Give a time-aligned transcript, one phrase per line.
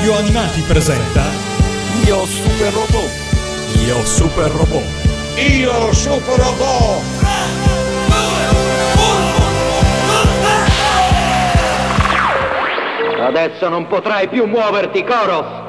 [0.00, 1.24] Radio Animati presenta
[2.06, 3.10] Io super robot.
[3.84, 4.82] Io Super Robot.
[5.36, 7.02] Io super robot.
[13.26, 15.59] Adesso non potrai più muoverti, Koros!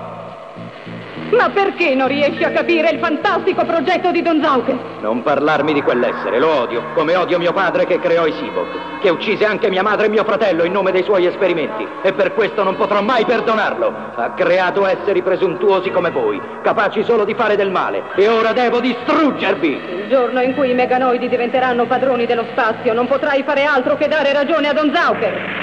[1.32, 4.78] Ma perché non riesci a capire il fantastico progetto di Don Zauke?
[5.00, 9.10] Non parlarmi di quell'essere, lo odio, come odio mio padre che creò i Sibok, che
[9.10, 12.64] uccise anche mia madre e mio fratello in nome dei suoi esperimenti, e per questo
[12.64, 13.94] non potrò mai perdonarlo.
[14.16, 18.82] Ha creato esseri presuntuosi come voi, capaci solo di fare del male, e ora devo
[18.82, 19.70] distruggervi!
[19.70, 24.10] Il giorno in cui i meganoidi diventeranno padroni dello spazio, non potrai fare altro che
[24.10, 25.60] dare ragione a Don Zauke.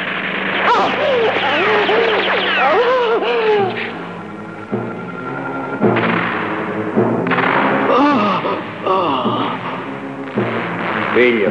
[11.13, 11.51] Figlio,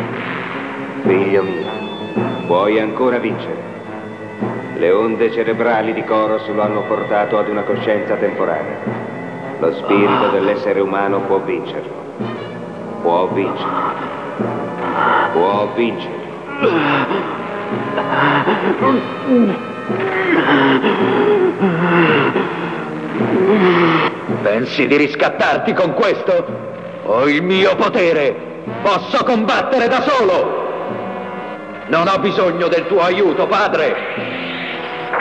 [1.04, 1.66] figlio mio,
[2.48, 3.62] puoi ancora vincere.
[4.78, 8.80] Le onde cerebrali di Koros lo hanno portato ad una coscienza temporanea.
[9.60, 11.94] Lo spirito dell'essere umano può vincerlo.
[13.04, 13.70] Può vincere.
[15.34, 16.16] Può vincere.
[24.42, 26.77] Pensi di riscattarti con questo?
[27.10, 28.36] Ho il mio potere!
[28.84, 30.66] Posso combattere da solo!
[31.88, 33.96] Non ho bisogno del tuo aiuto, padre!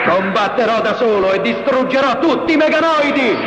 [0.05, 3.37] Combatterò da solo e distruggerò tutti i meganoidi!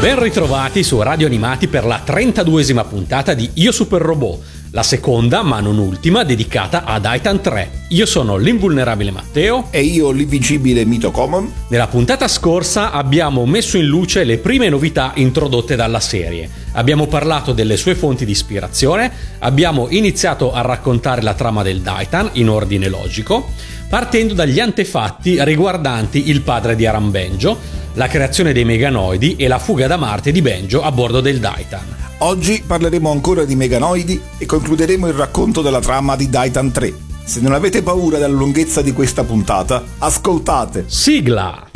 [0.00, 5.42] Ben ritrovati su Radio Animati per la 32esima puntata di Io Super Robot, la seconda
[5.42, 7.70] ma non ultima dedicata a Titan 3.
[7.88, 9.68] Io sono l'invulnerabile Matteo.
[9.70, 11.50] E io l'invincibile Mito Common.
[11.68, 16.48] Nella puntata scorsa abbiamo messo in luce le prime novità introdotte dalla serie.
[16.72, 22.30] Abbiamo parlato delle sue fonti di ispirazione, abbiamo iniziato a raccontare la trama del Titan
[22.34, 23.50] in ordine logico,
[23.88, 27.58] partendo dagli antefatti riguardanti il padre di Aram Benjo,
[27.94, 32.07] la creazione dei meganoidi e la fuga da Marte di Benjo a bordo del Titan.
[32.19, 36.93] Oggi parleremo ancora di meganoidi e concluderemo il racconto della trama di Titan 3.
[37.23, 40.85] Se non avete paura della lunghezza di questa puntata, ascoltate.
[40.87, 41.69] Sigla!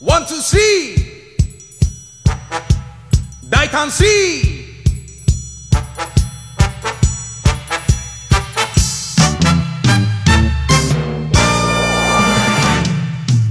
[0.00, 0.94] Want to see
[3.48, 4.58] Daitan see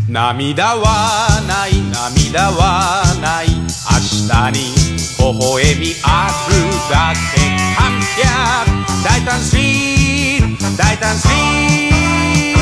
[0.08, 4.81] 涙はない涙はない明日に
[5.19, 6.53] 微笑みある。
[6.91, 7.41] だけ
[7.77, 8.23] 完璧
[9.05, 12.57] 大胆スリー大胆スリー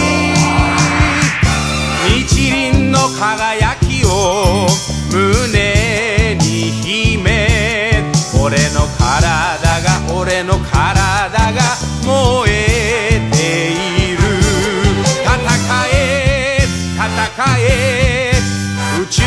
[2.06, 4.66] 日輪の輝きを
[5.12, 7.28] 胸に秘め
[8.40, 13.36] 俺の体が俺の体が燃えて
[13.72, 14.18] いる。
[15.24, 15.28] 戦
[15.92, 15.94] え
[16.96, 17.00] 戦
[17.58, 18.32] え
[19.02, 19.20] 宇宙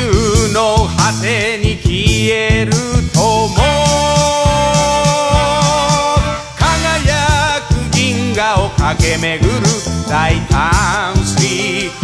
[0.54, 1.92] の果てに消
[2.34, 2.72] える。
[6.58, 9.66] 輝く銀河を駆け巡る
[10.10, 12.03] 大胆水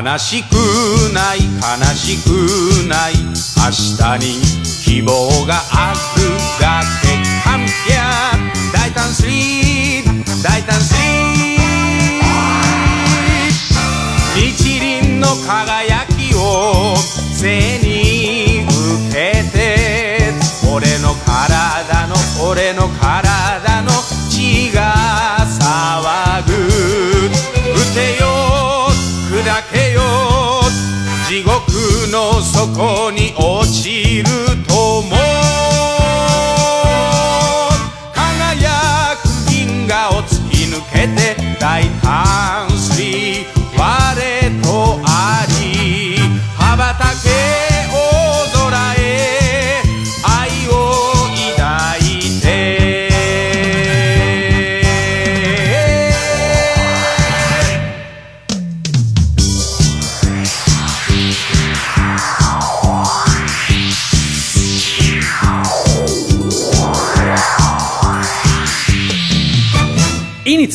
[0.00, 0.52] 悲しく
[1.12, 2.28] ない悲しく
[2.88, 3.14] ない。
[3.14, 4.40] 明日に
[4.84, 6.07] 希望がある。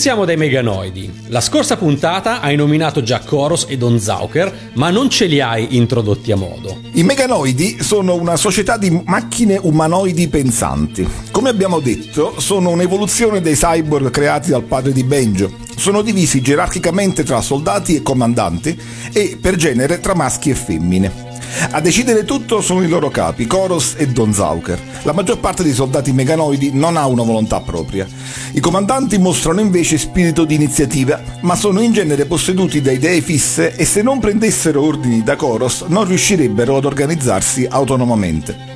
[0.03, 1.27] Iniziamo dai meganoidi.
[1.27, 5.77] La scorsa puntata hai nominato già Koros e Don Zauker, ma non ce li hai
[5.77, 6.77] introdotti a modo.
[6.91, 11.07] I meganoidi sono una società di macchine umanoidi pensanti.
[11.31, 15.49] Come abbiamo detto, sono un'evoluzione dei cyborg creati dal padre di Benjo.
[15.77, 18.77] Sono divisi gerarchicamente tra soldati e comandanti
[19.13, 21.22] e per genere tra maschi e femmine.
[21.71, 24.79] A decidere tutto sono i loro capi, Koros e Don Zauker.
[25.03, 28.07] La maggior parte dei soldati meganoidi non ha una volontà propria.
[28.53, 33.75] I comandanti mostrano invece spirito di iniziativa, ma sono in genere posseduti da idee fisse
[33.75, 38.71] e se non prendessero ordini da Koros non riuscirebbero ad organizzarsi autonomamente.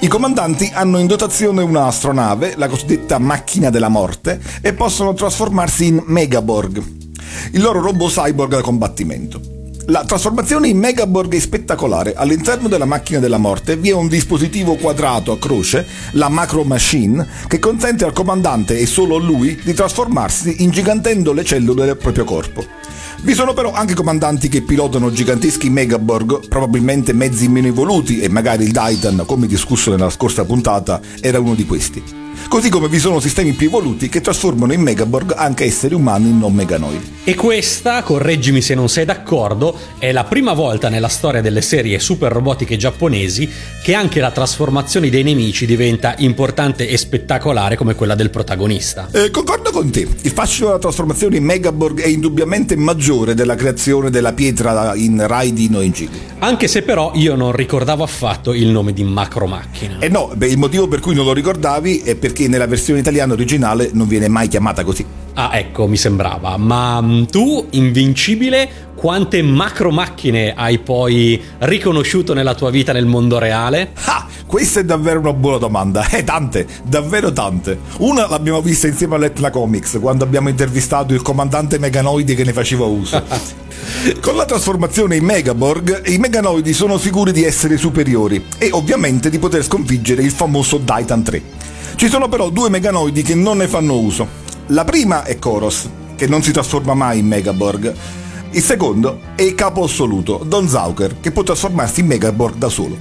[0.00, 5.86] I comandanti hanno in dotazione una astronave, la cosiddetta macchina della morte, e possono trasformarsi
[5.86, 6.82] in Megaborg,
[7.52, 9.55] il loro robot cyborg da combattimento.
[9.88, 12.14] La trasformazione in Megaborg è spettacolare.
[12.16, 17.24] All'interno della macchina della morte vi è un dispositivo quadrato a croce, la Macro Machine,
[17.46, 22.24] che consente al comandante e solo a lui di trasformarsi ingigantendo le cellule del proprio
[22.24, 22.66] corpo.
[23.22, 28.64] Vi sono però anche comandanti che pilotano giganteschi Megaborg, probabilmente mezzi meno evoluti, e magari
[28.64, 32.24] il Titan, come discusso nella scorsa puntata, era uno di questi.
[32.48, 36.54] Così come vi sono sistemi più evoluti che trasformano in Megaborg anche esseri umani non
[36.54, 37.14] meganoidi.
[37.24, 41.98] E questa, correggimi se non sei d'accordo, è la prima volta nella storia delle serie
[41.98, 43.50] super robotiche giapponesi
[43.82, 49.08] che anche la trasformazione dei nemici diventa importante e spettacolare come quella del protagonista.
[49.10, 54.10] Eh, concordo con te, il fascino della trasformazione in Megaborg è indubbiamente maggiore della creazione
[54.10, 55.24] della pietra in
[55.74, 56.20] o in Ghibli.
[56.38, 59.98] Anche se però io non ricordavo affatto il nome di macro macchina.
[60.00, 63.32] Eh no, beh, il motivo per cui non lo ricordavi è perché nella versione italiana
[63.32, 65.04] originale non viene mai chiamata così.
[65.34, 66.56] Ah, ecco, mi sembrava.
[66.56, 68.68] Ma mm, tu, invincibile,
[69.06, 73.92] quante macro macchine hai poi riconosciuto nella tua vita nel mondo reale?
[74.06, 76.08] Ah, questa è davvero una buona domanda.
[76.10, 77.78] Eh, tante, davvero tante.
[77.98, 82.86] Una l'abbiamo vista insieme all'Etna Comics, quando abbiamo intervistato il comandante Meganoidi che ne faceva
[82.86, 83.22] uso.
[84.20, 89.38] Con la trasformazione in Megaborg, i Meganoidi sono sicuri di essere superiori e ovviamente di
[89.38, 91.42] poter sconfiggere il famoso Titan 3.
[91.94, 94.26] Ci sono però due Meganoidi che non ne fanno uso.
[94.70, 97.94] La prima è Koros, che non si trasforma mai in Megaborg.
[98.56, 102.96] Il secondo è il capo assoluto, Don Zauker, che può trasformarsi in Megaborg da solo.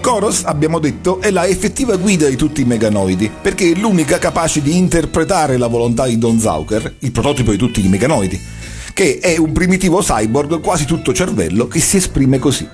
[0.00, 4.62] Koros, abbiamo detto, è la effettiva guida di tutti i meganoidi, perché è l'unica capace
[4.62, 8.40] di interpretare la volontà di Don Zauker, il prototipo di tutti i meganoidi,
[8.94, 12.68] che è un primitivo cyborg quasi tutto cervello che si esprime così.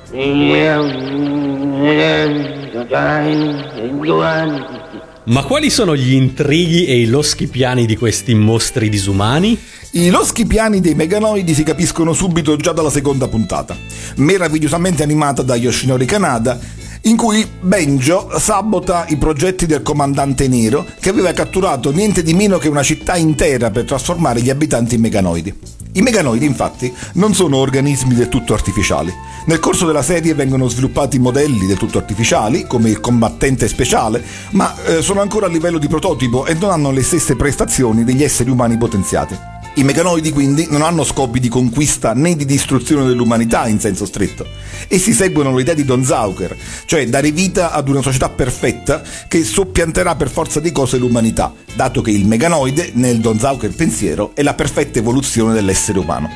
[5.26, 9.58] Ma quali sono gli intrighi e i loschi piani di questi mostri disumani?
[9.92, 13.74] I loschi piani dei meganoidi si capiscono subito già dalla seconda puntata,
[14.16, 16.60] meravigliosamente animata da Yoshinori Kanada,
[17.04, 22.58] in cui Benjo sabota i progetti del comandante nero che aveva catturato niente di meno
[22.58, 25.54] che una città intera per trasformare gli abitanti in meganoidi.
[25.96, 29.14] I meganoidi infatti non sono organismi del tutto artificiali.
[29.46, 34.20] Nel corso della serie vengono sviluppati modelli del tutto artificiali, come il combattente speciale,
[34.50, 38.24] ma eh, sono ancora a livello di prototipo e non hanno le stesse prestazioni degli
[38.24, 39.53] esseri umani potenziati.
[39.76, 44.46] I meganoidi quindi non hanno scopi di conquista né di distruzione dell'umanità in senso stretto.
[44.86, 50.14] Essi seguono l'idea di Don Zauker, cioè dare vita ad una società perfetta che soppianterà
[50.14, 54.54] per forza di cose l'umanità, dato che il meganoide, nel Don Zauker pensiero, è la
[54.54, 56.30] perfetta evoluzione dell'essere umano.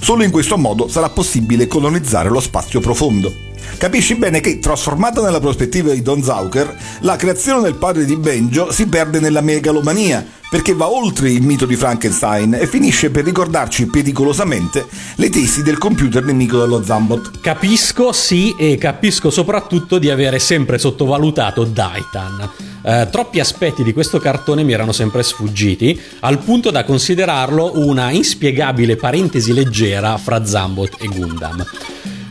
[0.00, 3.50] Solo in questo modo sarà possibile colonizzare lo spazio profondo.
[3.78, 8.70] Capisci bene che, trasformata nella prospettiva di Don Zauker, la creazione del padre di Benjo
[8.70, 13.86] si perde nella megalomania, perché va oltre il mito di Frankenstein e finisce per ricordarci
[13.86, 17.40] pericolosamente le tesi del computer nemico dello Zambot.
[17.40, 22.50] Capisco, sì, e capisco soprattutto di avere sempre sottovalutato Daitan.
[22.84, 28.10] Eh, troppi aspetti di questo cartone mi erano sempre sfuggiti, al punto da considerarlo una
[28.10, 31.64] inspiegabile parentesi leggera fra Zambot e Gundam.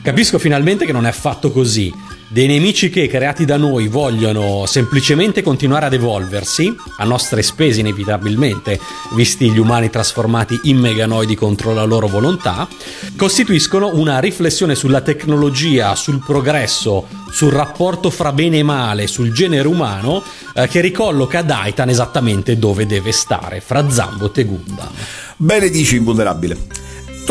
[0.04, 1.94] Capisco finalmente che non è affatto così.
[2.28, 8.80] Dei nemici che, creati da noi, vogliono semplicemente continuare ad evolversi, a nostre spese inevitabilmente,
[9.14, 12.68] visti gli umani trasformati in meganoidi contro la loro volontà,
[13.16, 19.68] costituiscono una riflessione sulla tecnologia, sul progresso, sul rapporto fra bene e male, sul genere
[19.68, 20.24] umano,
[20.56, 24.90] eh, che ricolloca Daitan esattamente dove deve stare, fra Zambot e Gundam.
[25.38, 26.81] Bene dici, invulnerabile.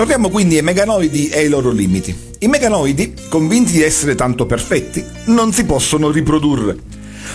[0.00, 2.16] Torniamo quindi ai meganoidi e ai loro limiti.
[2.38, 6.75] I meganoidi, convinti di essere tanto perfetti, non si possono riprodurre,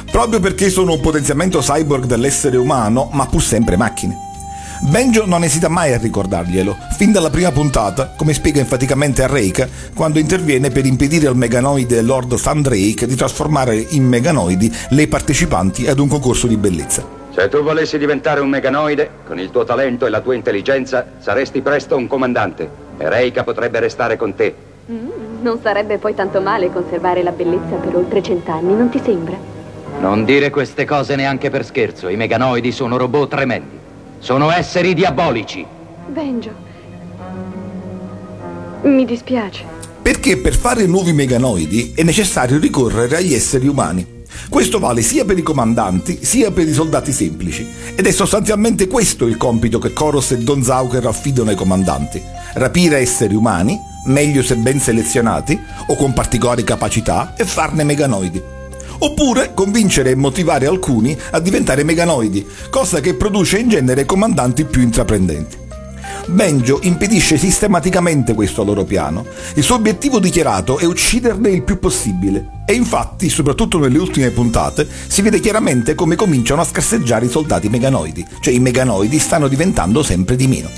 [0.10, 4.18] proprio perché sono un potenziamento cyborg dell'essere umano, ma pur sempre macchine.
[4.90, 9.70] Benjo non esita mai a ricordarglielo, fin dalla prima puntata, come spiega enfaticamente a Reika,
[9.94, 16.00] quando interviene per impedire al meganoide Lord Sandrake di trasformare in meganoidi le partecipanti ad
[16.00, 17.25] un concorso di bellezza.
[17.36, 21.60] Se tu volessi diventare un meganoide, con il tuo talento e la tua intelligenza, saresti
[21.60, 22.70] presto un comandante.
[22.98, 24.56] E Reika potrebbe restare con te.
[24.90, 29.36] Mm, non sarebbe poi tanto male conservare la bellezza per oltre cent'anni, non ti sembra?
[30.00, 32.08] Non dire queste cose neanche per scherzo.
[32.08, 33.78] I meganoidi sono robot tremendi.
[34.20, 35.66] Sono esseri diabolici.
[36.08, 36.52] Benjo.
[38.84, 39.66] Mi dispiace.
[40.02, 44.15] Perché per fare nuovi meganoidi è necessario ricorrere agli esseri umani.
[44.50, 47.68] Questo vale sia per i comandanti sia per i soldati semplici.
[47.96, 52.22] Ed è sostanzialmente questo il compito che Koros e Don Zauker affidano ai comandanti.
[52.54, 58.42] Rapire esseri umani, meglio se ben selezionati o con particolari capacità, e farne meganoidi.
[58.98, 64.82] Oppure convincere e motivare alcuni a diventare meganoidi, cosa che produce in genere comandanti più
[64.82, 65.64] intraprendenti.
[66.28, 69.26] Benjo impedisce sistematicamente questo loro piano.
[69.54, 72.64] Il suo obiettivo dichiarato è ucciderne il più possibile.
[72.66, 77.70] E infatti, soprattutto nelle ultime puntate, si vede chiaramente come cominciano a scarseggiare i soldati
[77.70, 80.70] meganoidi, cioè i meganoidi stanno diventando sempre di meno.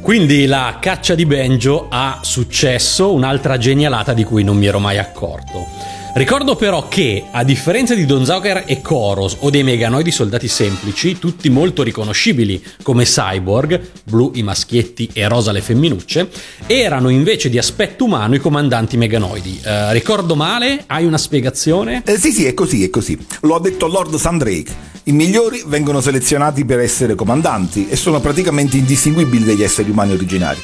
[0.00, 4.98] Quindi la caccia di Benjo ha successo, un'altra genialata di cui non mi ero mai
[4.98, 5.66] accorto.
[6.16, 11.18] Ricordo però che, a differenza di Don Zauker e Koros o dei meganoidi soldati semplici,
[11.18, 16.30] tutti molto riconoscibili come cyborg, blu i maschietti e rosa le femminucce,
[16.68, 19.60] erano invece di aspetto umano i comandanti meganoidi.
[19.64, 20.84] Eh, ricordo male?
[20.86, 22.04] Hai una spiegazione?
[22.06, 23.18] Eh, sì, sì, è così, è così.
[23.40, 24.72] Lo ha detto Lord Sandrake.
[25.06, 30.62] I migliori vengono selezionati per essere comandanti e sono praticamente indistinguibili dagli esseri umani originari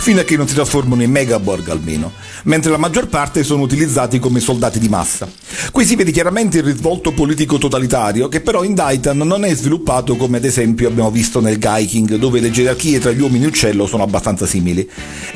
[0.00, 2.12] fino a che non si trasformano in megaborg almeno,
[2.44, 5.28] mentre la maggior parte sono utilizzati come soldati di massa.
[5.70, 10.16] Qui si vede chiaramente il risvolto politico totalitario, che però in Daitan non è sviluppato
[10.16, 14.02] come ad esempio abbiamo visto nel Gaiking, dove le gerarchie tra gli uomini uccello sono
[14.02, 14.88] abbastanza simili,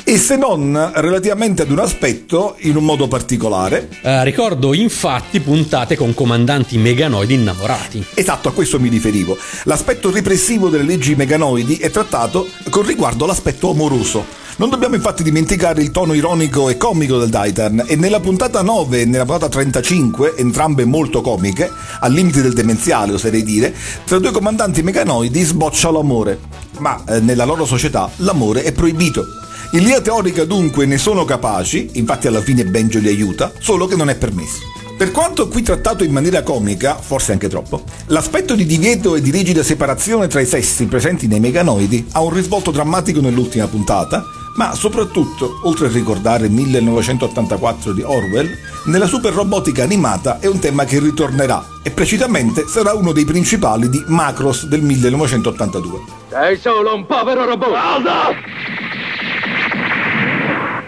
[0.02, 3.90] e se non relativamente ad un aspetto in un modo particolare.
[4.00, 8.02] Eh, ricordo infatti puntate con comandanti meganoidi innamorati.
[8.14, 9.36] Esatto, a questo mi riferivo.
[9.64, 14.42] L'aspetto repressivo delle leggi meganoidi è trattato con riguardo all'aspetto amoroso.
[14.56, 19.00] Non dobbiamo infatti dimenticare il tono ironico e comico del Daitan e nella puntata 9
[19.00, 21.68] e nella puntata 35, entrambe molto comiche,
[21.98, 26.38] al limite del demenziale oserei dire, tra due comandanti meganoidi sboccia l'amore.
[26.78, 29.24] Ma eh, nella loro società l'amore è proibito.
[29.72, 33.96] In linea teorica dunque ne sono capaci, infatti alla fine Benjo li aiuta, solo che
[33.96, 34.60] non è permesso.
[34.96, 39.32] Per quanto qui trattato in maniera comica, forse anche troppo, l'aspetto di divieto e di
[39.32, 44.22] rigida separazione tra i sessi presenti nei meganoidi ha un risvolto drammatico nell'ultima puntata,
[44.54, 50.84] ma soprattutto, oltre a ricordare 1984 di Orwell, nella super robotica animata è un tema
[50.84, 56.00] che ritornerà e precisamente sarà uno dei principali di Macross del 1982.
[56.28, 57.74] Sei solo un povero robot!
[57.74, 58.52] Alda!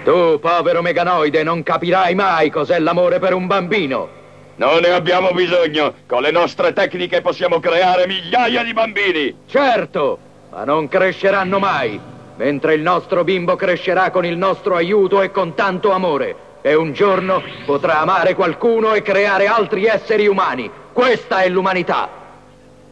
[0.05, 4.09] Tu, povero meganoide, non capirai mai cos'è l'amore per un bambino.
[4.57, 5.93] Non ne abbiamo bisogno.
[6.07, 9.37] Con le nostre tecniche possiamo creare migliaia di bambini.
[9.47, 10.19] Certo,
[10.53, 12.01] ma non cresceranno mai
[12.37, 16.45] mentre il nostro bimbo crescerà con il nostro aiuto e con tanto amore.
[16.61, 20.71] E un giorno potrà amare qualcuno e creare altri esseri umani.
[20.93, 22.09] Questa è l'umanità.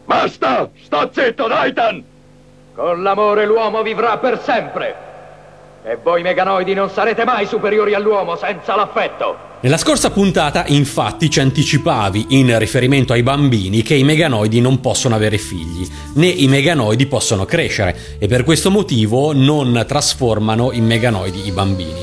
[0.05, 0.69] Basta!
[0.81, 2.03] Sta zitto, Daitan!
[2.73, 4.95] Con l'amore l'uomo vivrà per sempre.
[5.83, 9.53] E voi meganoidi non sarete mai superiori all'uomo senza l'affetto.
[9.65, 15.15] Nella scorsa puntata, infatti, ci anticipavi in riferimento ai bambini che i meganoidi non possono
[15.15, 21.47] avere figli, né i meganoidi possono crescere e per questo motivo non trasformano in meganoidi
[21.47, 21.99] i bambini.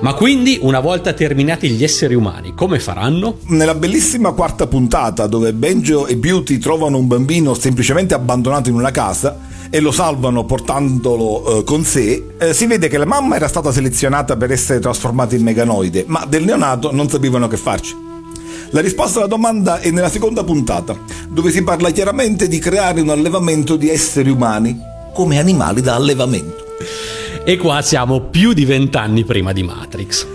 [0.00, 3.38] Ma quindi, una volta terminati gli esseri umani, come faranno?
[3.46, 8.90] Nella bellissima quarta puntata, dove Benjo e Beauty trovano un bambino semplicemente abbandonato in una
[8.90, 9.38] casa
[9.70, 13.70] e lo salvano portandolo eh, con sé, eh, si vede che la mamma era stata
[13.70, 17.96] selezionata per essere trasformata in meganoide, ma del neonato non sapevano che farci.
[18.70, 20.96] La risposta alla domanda è nella seconda puntata,
[21.28, 24.78] dove si parla chiaramente di creare un allevamento di esseri umani
[25.14, 26.64] come animali da allevamento.
[27.44, 30.26] E qua siamo più di vent'anni prima di Matrix.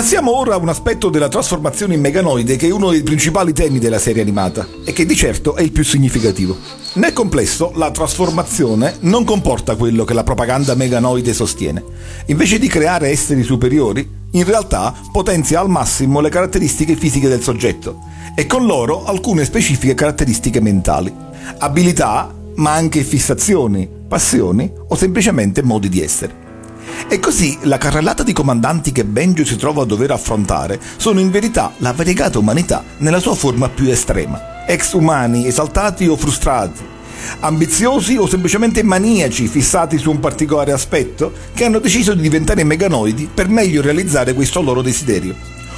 [0.00, 3.78] Passiamo ora a un aspetto della trasformazione in meganoide che è uno dei principali temi
[3.78, 6.56] della serie animata e che di certo è il più significativo.
[6.94, 11.84] Nel complesso, la trasformazione non comporta quello che la propaganda meganoide sostiene.
[12.28, 17.98] Invece di creare esseri superiori, in realtà potenzia al massimo le caratteristiche fisiche del soggetto
[18.34, 21.14] e con loro alcune specifiche caratteristiche mentali,
[21.58, 26.49] abilità, ma anche fissazioni, passioni o semplicemente modi di essere.
[27.08, 31.30] E così la carrellata di comandanti che Benjo si trova a dover affrontare sono in
[31.30, 34.64] verità la variegata umanità nella sua forma più estrema.
[34.66, 36.80] Ex umani esaltati o frustrati,
[37.40, 43.28] ambiziosi o semplicemente maniaci fissati su un particolare aspetto che hanno deciso di diventare meganoidi
[43.32, 45.34] per meglio realizzare questo loro desiderio.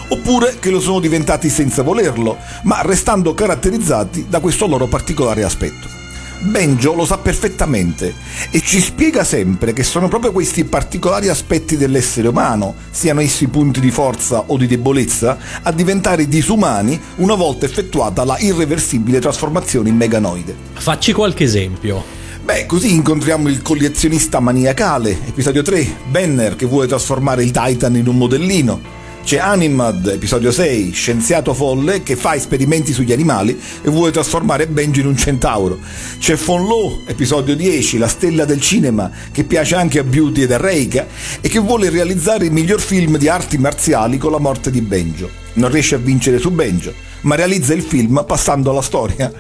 [0.09, 6.02] Oppure che lo sono diventati senza volerlo, ma restando caratterizzati da questo loro particolare aspetto.
[6.43, 8.13] Benjo lo sa perfettamente
[8.51, 13.79] e ci spiega sempre che sono proprio questi particolari aspetti dell'essere umano, siano essi punti
[13.79, 19.97] di forza o di debolezza, a diventare disumani una volta effettuata la irreversibile trasformazione in
[19.97, 20.57] meganoide.
[20.73, 22.03] Facci qualche esempio.
[22.43, 28.09] Beh, così incontriamo il collezionista maniacale, episodio 3, Banner che vuole trasformare il Titan in
[28.09, 29.02] un modellino.
[29.25, 35.01] C'è Animad, episodio 6, scienziato folle che fa esperimenti sugli animali e vuole trasformare Benji
[35.01, 35.79] in un centauro.
[36.19, 40.57] C'è Fonlo, episodio 10, la stella del cinema, che piace anche a Beauty ed a
[40.59, 41.07] Reika
[41.41, 45.42] e che vuole realizzare il miglior film di arti marziali con la morte di Benjo.
[45.55, 49.31] Non riesce a vincere su Benjo ma realizza il film passando alla storia.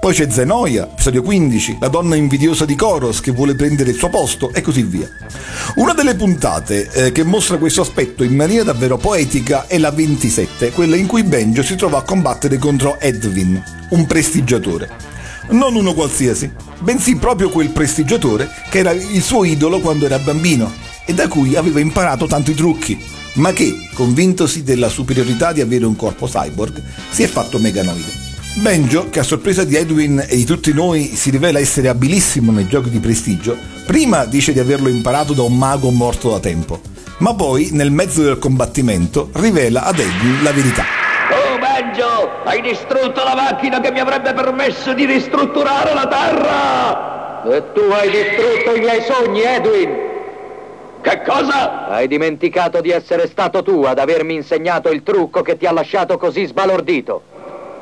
[0.00, 4.08] Poi c'è Zenoia, episodio 15, la donna invidiosa di Koros che vuole prendere il suo
[4.08, 5.08] posto e così via.
[5.76, 10.72] Una delle puntate eh, che mostra questo aspetto in maniera davvero poetica è la 27,
[10.72, 15.10] quella in cui Benjo si trova a combattere contro Edwin, un prestigiatore.
[15.50, 16.50] Non uno qualsiasi,
[16.80, 20.72] bensì proprio quel prestigiatore che era il suo idolo quando era bambino
[21.04, 22.98] e da cui aveva imparato tanti trucchi,
[23.34, 28.20] ma che, convintosi della superiorità di avere un corpo cyborg, si è fatto meganoide.
[28.56, 32.66] Benjo, che a sorpresa di Edwin e di tutti noi si rivela essere abilissimo nei
[32.66, 36.80] giochi di prestigio, prima dice di averlo imparato da un mago morto da tempo,
[37.18, 40.84] ma poi, nel mezzo del combattimento, rivela ad Edwin la verità.
[41.30, 47.50] Oh, Benjo, hai distrutto la macchina che mi avrebbe permesso di ristrutturare la Terra!
[47.50, 50.11] E tu hai distrutto i miei sogni, Edwin!
[51.02, 51.88] Che cosa?
[51.88, 56.16] Hai dimenticato di essere stato tu ad avermi insegnato il trucco che ti ha lasciato
[56.16, 57.22] così sbalordito.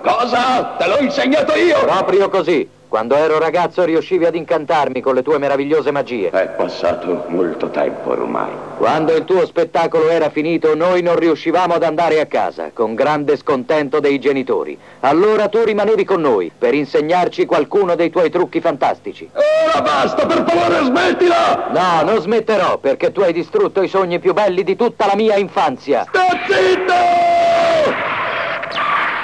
[0.01, 0.77] Cosa?
[0.79, 1.81] Te l'ho insegnato io?
[1.81, 2.67] Proprio così.
[2.91, 6.31] Quando ero ragazzo riuscivi ad incantarmi con le tue meravigliose magie.
[6.31, 8.51] È passato molto tempo ormai.
[8.79, 13.37] Quando il tuo spettacolo era finito, noi non riuscivamo ad andare a casa, con grande
[13.37, 14.77] scontento dei genitori.
[15.01, 19.31] Allora tu rimanevi con noi per insegnarci qualcuno dei tuoi trucchi fantastici.
[19.35, 21.71] Ora basta, per favore, smettila!
[21.73, 25.37] No, non smetterò, perché tu hai distrutto i sogni più belli di tutta la mia
[25.37, 26.07] infanzia.
[26.09, 28.20] Sta zitto!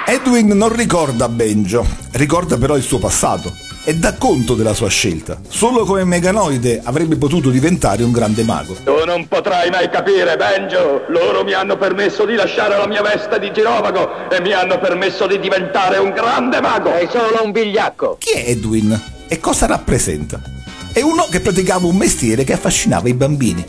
[0.09, 5.37] Edwin non ricorda Benjo, ricorda però il suo passato e dà conto della sua scelta.
[5.49, 8.77] Solo come meganoide avrebbe potuto diventare un grande mago.
[8.85, 11.03] Tu non potrai mai capire, Benjo.
[11.09, 15.27] Loro mi hanno permesso di lasciare la mia veste di girovago e mi hanno permesso
[15.27, 16.89] di diventare un grande mago.
[16.89, 18.15] Sei solo un vigliacco.
[18.17, 20.41] Chi è Edwin e cosa rappresenta?
[20.93, 23.61] È uno che praticava un mestiere che affascinava i bambini,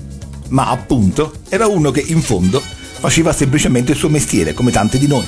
[0.51, 5.09] ma appunto era uno che in fondo faceva semplicemente il suo mestiere, come tanti di
[5.09, 5.27] noi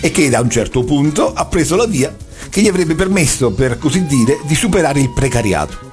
[0.00, 2.14] e che da un certo punto ha preso la via
[2.48, 5.84] che gli avrebbe permesso, per così dire, di superare il precariato.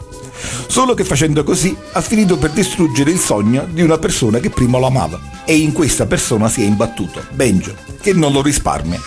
[0.68, 4.78] Solo che facendo così ha finito per distruggere il sogno di una persona che prima
[4.78, 9.00] lo amava e in questa persona si è imbattuto, Benjo, che non lo risparmia.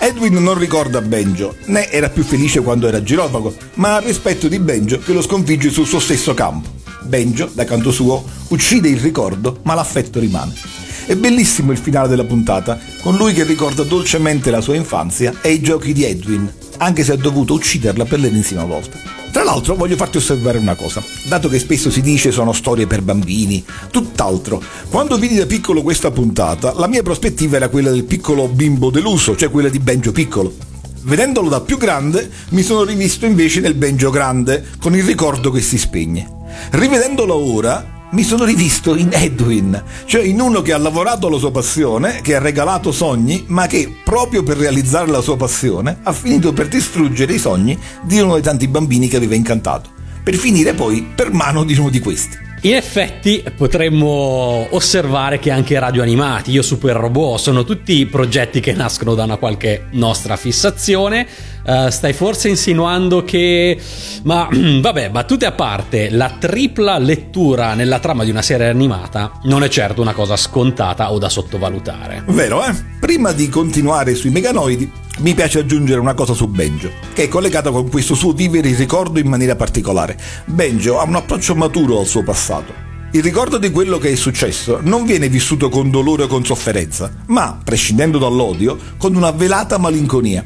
[0.00, 4.60] Edwin non ricorda Benjo, né era più felice quando era girovago, ma ha rispetto di
[4.60, 6.76] Benjo che lo sconfigge sul suo stesso campo.
[7.02, 10.77] Benjo, da canto suo, uccide il ricordo, ma l'affetto rimane.
[11.06, 15.52] È bellissimo il finale della puntata, con lui che ricorda dolcemente la sua infanzia e
[15.52, 18.98] i giochi di Edwin, anche se ha dovuto ucciderla per l'ennesima volta.
[19.30, 23.02] Tra l'altro voglio farti osservare una cosa, dato che spesso si dice sono storie per
[23.02, 24.62] bambini, tutt'altro.
[24.88, 29.36] Quando vidi da piccolo questa puntata, la mia prospettiva era quella del piccolo bimbo deluso,
[29.36, 30.54] cioè quella di Benjo piccolo.
[31.02, 35.60] Vedendolo da più grande, mi sono rivisto invece nel Benjo grande, con il ricordo che
[35.60, 36.28] si spegne.
[36.70, 41.50] Rivedendolo ora, mi sono rivisto in Edwin, cioè in uno che ha lavorato alla sua
[41.50, 46.52] passione, che ha regalato sogni, ma che proprio per realizzare la sua passione ha finito
[46.52, 49.90] per distruggere i sogni di uno dei tanti bambini che aveva incantato,
[50.22, 52.46] per finire poi per mano di uno di questi.
[52.62, 58.72] In effetti potremmo osservare che anche Radio Animati, Io Super Robot, sono tutti progetti che
[58.72, 61.24] nascono da una qualche nostra fissazione.
[61.68, 63.78] Uh, stai forse insinuando che...
[64.22, 64.48] Ma
[64.80, 69.68] vabbè, battute a parte, la tripla lettura nella trama di una serie animata non è
[69.68, 72.24] certo una cosa scontata o da sottovalutare.
[72.28, 72.72] Vero, eh?
[72.98, 77.70] Prima di continuare sui meganoidi, mi piace aggiungere una cosa su Benjo, che è collegata
[77.70, 80.16] con questo suo vivere il ricordo in maniera particolare.
[80.46, 82.72] Benjo ha un approccio maturo al suo passato.
[83.10, 87.10] Il ricordo di quello che è successo non viene vissuto con dolore o con sofferenza,
[87.26, 90.44] ma, prescindendo dall'odio, con una velata malinconia.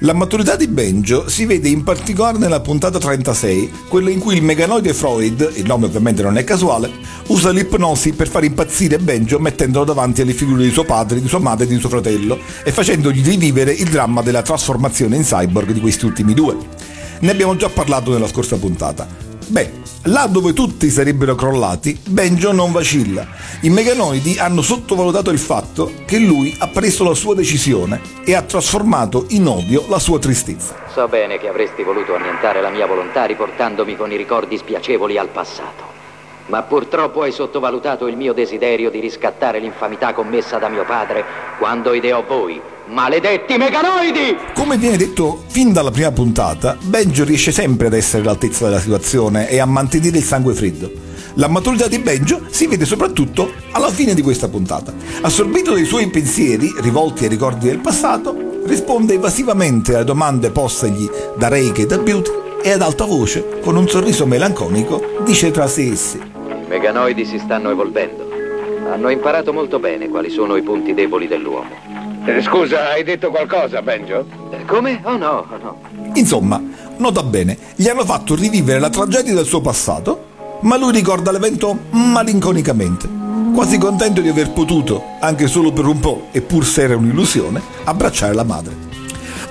[0.00, 4.42] La maturità di Benjo si vede in particolare nella puntata 36, quella in cui il
[4.42, 6.90] meganoide Freud, il nome ovviamente non è casuale,
[7.28, 11.38] usa l'ipnosi per far impazzire Benjo mettendolo davanti alle figure di suo padre, di sua
[11.38, 15.80] madre e di suo fratello e facendogli rivivere il dramma della trasformazione in cyborg di
[15.80, 16.54] questi ultimi due.
[17.20, 19.25] Ne abbiamo già parlato nella scorsa puntata.
[19.48, 19.70] Beh,
[20.04, 23.24] là dove tutti sarebbero crollati, Benjo non vacilla.
[23.60, 28.42] I meganoidi hanno sottovalutato il fatto che lui ha preso la sua decisione e ha
[28.42, 30.74] trasformato in odio la sua tristezza.
[30.92, 35.28] So bene che avresti voluto annientare la mia volontà riportandomi con i ricordi spiacevoli al
[35.28, 35.94] passato.
[36.46, 41.24] Ma purtroppo hai sottovalutato il mio desiderio di riscattare l'infamità commessa da mio padre
[41.58, 44.36] quando ideò voi, maledetti meganoidi!
[44.54, 49.48] Come viene detto fin dalla prima puntata, Benjo riesce sempre ad essere all'altezza della situazione
[49.48, 50.90] e a mantenere il sangue freddo.
[51.34, 54.94] La maturità di Benjo si vede soprattutto alla fine di questa puntata.
[55.20, 61.48] Assorbito dai suoi pensieri, rivolti ai ricordi del passato, risponde evasivamente alle domande postegli da
[61.48, 62.30] Reiki e da Beauty
[62.62, 66.18] e ad alta voce, con un sorriso melanconico, dice tra sé essi.
[66.18, 68.26] I meganoidi si stanno evolvendo.
[68.90, 71.95] Hanno imparato molto bene quali sono i punti deboli dell'uomo.
[72.28, 74.26] Eh, scusa, hai detto qualcosa, Benjo?
[74.50, 75.00] Eh, come?
[75.04, 75.80] Oh no, oh no.
[76.14, 76.60] Insomma,
[76.96, 81.78] nota bene, gli hanno fatto rivivere la tragedia del suo passato, ma lui ricorda l'evento
[81.90, 83.08] malinconicamente,
[83.54, 87.62] quasi contento di aver potuto, anche solo per un po', e pur se era un'illusione,
[87.84, 88.74] abbracciare la madre.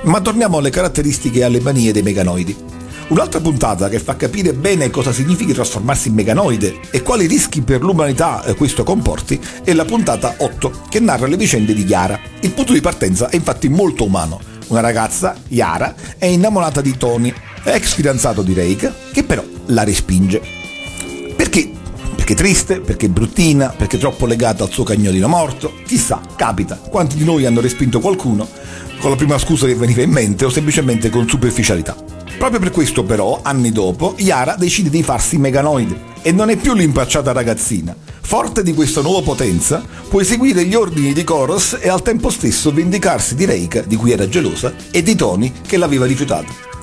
[0.02, 2.75] Ma torniamo alle caratteristiche e alle manie dei meganoidi.
[3.08, 7.82] Un'altra puntata che fa capire bene cosa significhi trasformarsi in meganoide e quali rischi per
[7.82, 12.20] l'umanità eh, questo comporti è la puntata 8 che narra le vicende di Yara.
[12.40, 14.40] Il punto di partenza è infatti molto umano.
[14.68, 17.32] Una ragazza, Yara, è innamorata di Tony,
[17.64, 20.42] ex fidanzato di Reik, che però la respinge.
[21.36, 21.70] Perché?
[22.16, 25.74] Perché triste, perché bruttina, perché troppo legata al suo cagnolino morto.
[25.86, 28.48] Chissà, capita, quanti di noi hanno respinto qualcuno
[29.00, 32.05] con la prima scusa che veniva in mente o semplicemente con superficialità.
[32.38, 36.74] Proprio per questo però, anni dopo, Yara decide di farsi meganoide e non è più
[36.74, 37.96] l'impacciata ragazzina.
[38.22, 42.74] Forte di questa nuova potenza, può eseguire gli ordini di Koros e al tempo stesso
[42.74, 46.75] vendicarsi di Reika, di cui era gelosa, e di Tony, che l'aveva rifiutata.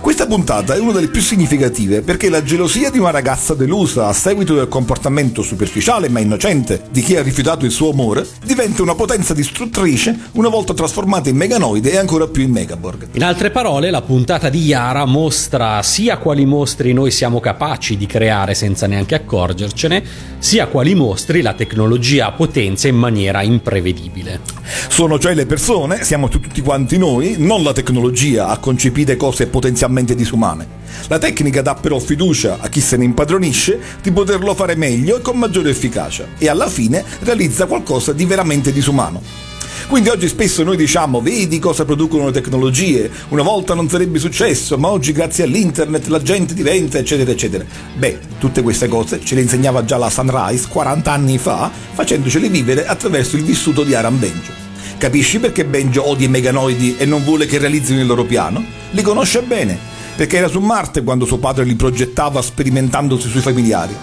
[0.00, 4.12] Questa puntata è una delle più significative perché la gelosia di una ragazza delusa a
[4.12, 8.94] seguito del comportamento superficiale ma innocente di chi ha rifiutato il suo amore diventa una
[8.94, 13.08] potenza distruttrice una volta trasformata in meganoide e ancora più in megaborg.
[13.12, 18.06] In altre parole, la puntata di Yara mostra sia quali mostri noi siamo capaci di
[18.06, 20.02] creare senza neanche accorgercene,
[20.38, 24.55] sia quali mostri la tecnologia potenzia in maniera imprevedibile.
[24.88, 30.14] Sono cioè le persone, siamo tutti quanti noi, non la tecnologia a concepire cose potenzialmente
[30.14, 30.66] disumane.
[31.08, 35.20] La tecnica dà però fiducia a chi se ne impadronisce di poterlo fare meglio e
[35.20, 39.45] con maggiore efficacia e alla fine realizza qualcosa di veramente disumano.
[39.88, 44.76] Quindi oggi spesso noi diciamo vedi cosa producono le tecnologie, una volta non sarebbe successo,
[44.78, 47.64] ma oggi grazie all'internet la gente diventa eccetera eccetera.
[47.96, 52.86] Beh, tutte queste cose ce le insegnava già la Sunrise 40 anni fa, facendocele vivere
[52.86, 54.64] attraverso il vissuto di Aram Benjo.
[54.98, 58.64] Capisci perché Benjo odia i meganoidi e non vuole che realizzino il loro piano?
[58.92, 59.78] Li conosce bene,
[60.16, 63.94] perché era su Marte quando suo padre li progettava sperimentandosi sui familiari.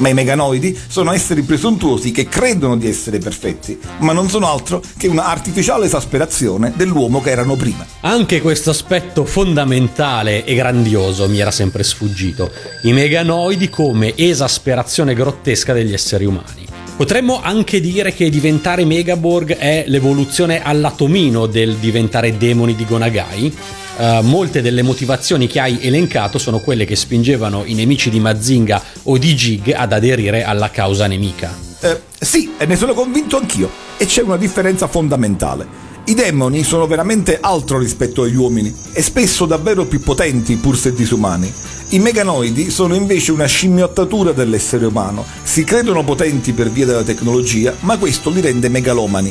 [0.00, 4.82] Ma i meganoidi sono esseri presuntuosi che credono di essere perfetti, ma non sono altro
[4.96, 7.86] che una artificiale esasperazione dell'uomo che erano prima.
[8.00, 12.50] Anche questo aspetto fondamentale e grandioso mi era sempre sfuggito.
[12.84, 16.66] I meganoidi come esasperazione grottesca degli esseri umani.
[16.96, 23.56] Potremmo anche dire che diventare Megaborg è l'evoluzione all'atomino del diventare demoni di Gonagai.
[24.00, 28.82] Uh, molte delle motivazioni che hai elencato sono quelle che spingevano i nemici di Mazinga
[29.02, 31.54] o di Jig ad aderire alla causa nemica.
[31.80, 33.68] Eh, sì, ne sono convinto anch'io.
[33.98, 35.66] E c'è una differenza fondamentale.
[36.04, 40.94] I demoni sono veramente altro rispetto agli uomini e spesso davvero più potenti pur se
[40.94, 41.52] disumani.
[41.90, 47.74] I meganoidi sono invece una scimmiottatura dell'essere umano, si credono potenti per via della tecnologia,
[47.80, 49.30] ma questo li rende megalomani.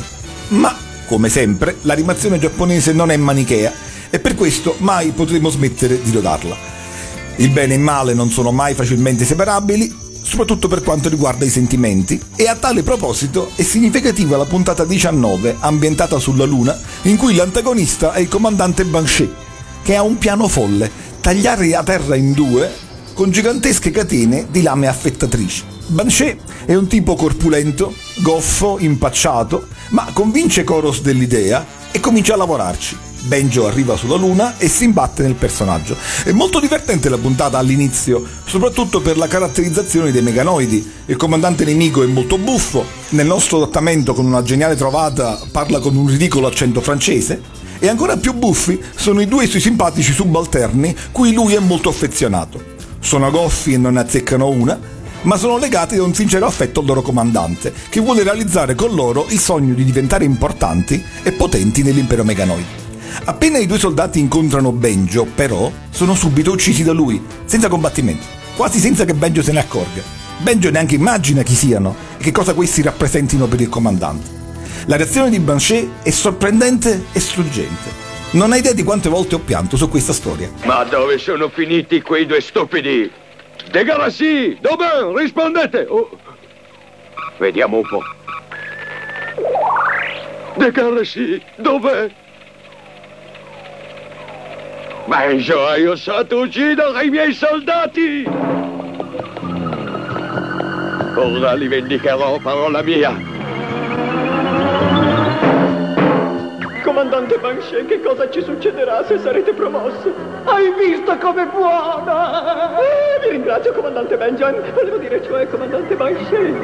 [0.50, 0.72] Ma,
[1.08, 6.56] come sempre, l'animazione giapponese non è manichea e per questo mai potremo smettere di lodarla.
[7.36, 11.50] Il bene e il male non sono mai facilmente separabili, soprattutto per quanto riguarda i
[11.50, 17.34] sentimenti, e a tale proposito è significativa la puntata 19, ambientata sulla Luna, in cui
[17.34, 19.32] l'antagonista è il comandante Banshee,
[19.82, 24.86] che ha un piano folle tagliare la terra in due con gigantesche catene di lame
[24.86, 25.64] affettatrici.
[25.88, 32.96] Banshee è un tipo corpulento, goffo, impacciato, ma convince Koros dell'idea e comincia a lavorarci.
[33.22, 35.96] Benjo arriva sulla luna e si imbatte nel personaggio.
[36.24, 40.90] È molto divertente la puntata all'inizio, soprattutto per la caratterizzazione dei meganoidi.
[41.06, 45.96] Il comandante nemico è molto buffo, nel nostro adattamento con una geniale trovata parla con
[45.96, 47.42] un ridicolo accento francese,
[47.78, 52.62] e ancora più buffi sono i due suoi simpatici subalterni cui lui è molto affezionato.
[53.00, 54.78] Sono goffi e non ne azzeccano una,
[55.22, 59.26] ma sono legati da un sincero affetto al loro comandante, che vuole realizzare con loro
[59.28, 62.89] il sogno di diventare importanti e potenti nell'impero meganoide.
[63.24, 68.38] Appena i due soldati incontrano Benjo, però, sono subito uccisi da lui, senza combattimento.
[68.56, 70.02] quasi senza che Benjo se ne accorga.
[70.38, 74.38] Benjo neanche immagina chi siano e che cosa questi rappresentino per il comandante.
[74.86, 78.08] La reazione di Banshee è sorprendente e struggente.
[78.32, 80.50] Non hai idea di quante volte ho pianto su questa storia.
[80.64, 83.10] Ma dove sono finiti quei due stupidi?
[83.70, 85.10] De Garassi, dov'è?
[85.14, 85.86] Rispondete!
[85.88, 86.10] Oh.
[87.38, 88.02] Vediamo un po'.
[90.56, 92.10] De Garassi, dov'è?
[95.06, 98.24] Benjo, hai osato uccidere i miei soldati!
[101.16, 103.12] Ora li vendicherò, parola mia!
[106.82, 110.12] Comandante Banshee, che cosa ci succederà se sarete promosso?
[110.44, 112.78] Hai visto come buona?
[112.78, 114.62] Eh, vi ringrazio, comandante Benjamin.
[114.74, 116.54] Volevo dire, cioè, comandante Banshee.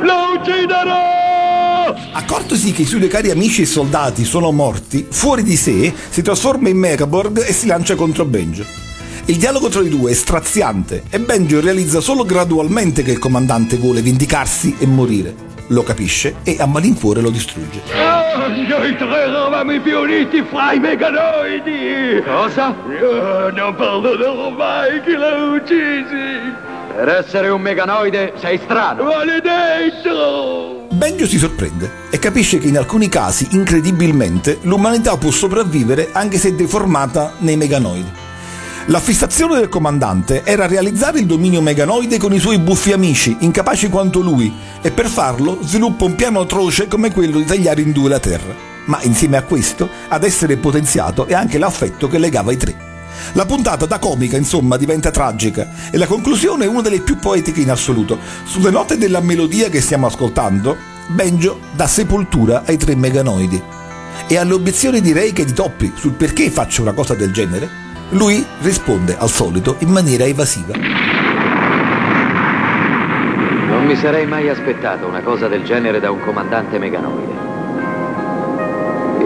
[0.00, 1.43] Lo ucciderò!
[2.12, 6.22] Accortosi che i suoi due cari amici e soldati sono morti, fuori di sé si
[6.22, 8.64] trasforma in Megaborg e si lancia contro Benjo.
[9.26, 13.76] Il dialogo tra i due è straziante e Benjo realizza solo gradualmente che il comandante
[13.76, 15.52] vuole vendicarsi e morire.
[15.68, 17.80] Lo capisce e a malincuore lo distrugge.
[17.94, 22.22] Oh, noi tre eravamo i più uniti fra i meganoidi!
[22.22, 22.68] Cosa?
[22.68, 26.52] Oh, non perdonerò mai chi l'ha uccisi!
[26.94, 29.04] Per essere un meganoide sei strano.
[29.04, 30.83] Maledetto!
[31.04, 36.54] Benjo si sorprende e capisce che in alcuni casi, incredibilmente, l'umanità può sopravvivere anche se
[36.54, 38.10] deformata nei meganoidi.
[38.86, 43.90] La fissazione del comandante era realizzare il dominio meganoide con i suoi buffi amici, incapaci
[43.90, 48.08] quanto lui, e per farlo sviluppa un piano atroce come quello di tagliare in due
[48.08, 48.54] la Terra.
[48.86, 52.92] Ma insieme a questo, ad essere potenziato è anche l'affetto che legava i tre.
[53.32, 57.60] La puntata da comica, insomma, diventa tragica e la conclusione è una delle più poetiche
[57.60, 58.18] in assoluto.
[58.44, 63.62] Sulle note della melodia che stiamo ascoltando, Benjo dà sepoltura ai tre meganoidi.
[64.26, 67.68] E alle obiezioni di Reika e di Toppi sul perché faccio una cosa del genere,
[68.10, 70.74] lui risponde al solito in maniera evasiva.
[73.68, 77.32] Non mi sarei mai aspettato una cosa del genere da un comandante meganoide.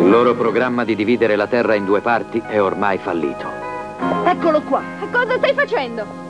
[0.01, 3.47] Il loro programma di dividere la Terra in due parti è ormai fallito.
[4.25, 4.83] Eccolo qua.
[5.13, 6.28] Cosa stai facendo?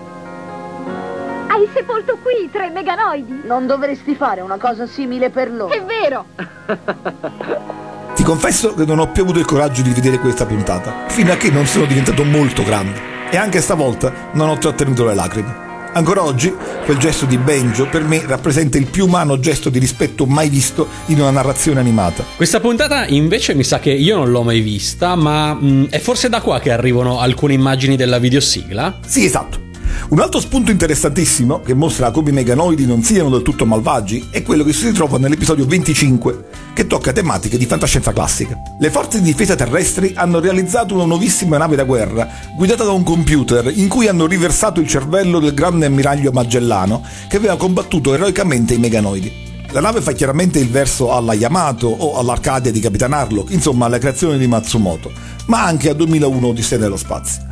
[1.58, 3.40] Hai sepolto qui i tre meganoidi?
[3.42, 5.74] Non dovresti fare una cosa simile per loro.
[5.74, 6.26] È vero!
[8.14, 11.36] Ti confesso che non ho più avuto il coraggio di vedere questa puntata, fino a
[11.36, 13.00] che non sono diventato molto grande.
[13.32, 15.66] E anche stavolta non ho trattenuto le lacrime.
[15.94, 20.26] Ancora oggi, quel gesto di Benjo per me rappresenta il più umano gesto di rispetto
[20.26, 22.22] mai visto in una narrazione animata.
[22.36, 26.28] Questa puntata invece mi sa che io non l'ho mai vista, ma mh, è forse
[26.28, 29.00] da qua che arrivano alcune immagini della videosigla?
[29.04, 29.66] Sì, esatto.
[30.08, 34.42] Un altro spunto interessantissimo che mostra come i meganoidi non siano del tutto malvagi è
[34.42, 38.56] quello che si ritrova nell'episodio 25, che tocca tematiche di fantascienza classica.
[38.78, 43.02] Le forze di difesa terrestri hanno realizzato una nuovissima nave da guerra, guidata da un
[43.02, 48.74] computer, in cui hanno riversato il cervello del grande ammiraglio Magellano, che aveva combattuto eroicamente
[48.74, 49.47] i meganoidi.
[49.70, 53.98] La nave fa chiaramente il verso alla Yamato o all'Arcadia di Capitan Harlock, insomma alla
[53.98, 55.12] creazione di Matsumoto,
[55.46, 57.42] ma anche a 2001 Odissea dello spazio.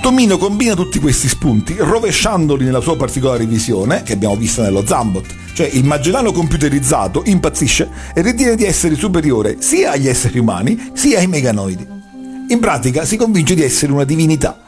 [0.00, 5.26] Tomino combina tutti questi spunti, rovesciandoli nella sua particolare visione, che abbiamo visto nello Zambot,
[5.52, 11.18] cioè il Magellano computerizzato impazzisce e ritiene di essere superiore sia agli esseri umani sia
[11.18, 11.86] ai meganoidi.
[12.50, 14.63] In pratica si convince di essere una divinità.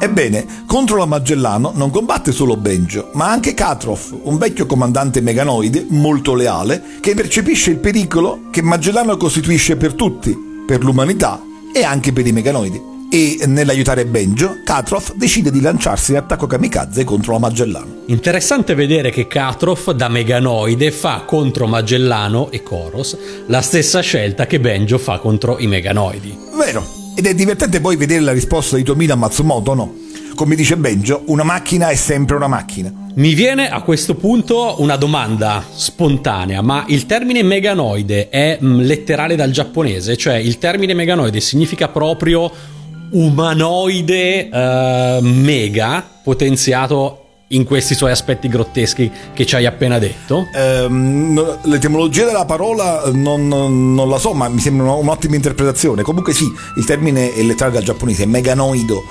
[0.00, 5.86] Ebbene, contro la Magellano non combatte solo Benjo, ma anche Katroff, un vecchio comandante meganoide
[5.88, 12.12] molto leale che percepisce il pericolo che Magellano costituisce per tutti, per l'umanità e anche
[12.12, 17.38] per i meganoidi e nell'aiutare Benjo, Katroff decide di lanciarsi in attacco kamikaze contro la
[17.38, 18.02] Magellano.
[18.06, 24.60] Interessante vedere che Katroff da Meganoide fa contro Magellano e Koros la stessa scelta che
[24.60, 26.36] Benjo fa contro i Meganoidi.
[26.54, 29.92] Vero, ed è divertente poi vedere la risposta di Tomino a Matsumoto, no?
[30.36, 32.92] Come dice Benjo, una macchina è sempre una macchina.
[33.16, 39.34] Mi viene a questo punto una domanda spontanea, ma il termine meganoide è mh, letterale
[39.34, 40.16] dal giapponese?
[40.16, 42.52] Cioè il termine meganoide significa proprio
[43.10, 50.48] umanoide uh, mega potenziato in questi suoi aspetti grotteschi che ci hai appena detto?
[50.52, 56.02] Ehm, l'etimologia della parola non, non, la so, ma mi sembra un'ottima interpretazione.
[56.02, 59.04] Comunque sì, il termine è letterale dal giapponese, è meganoido,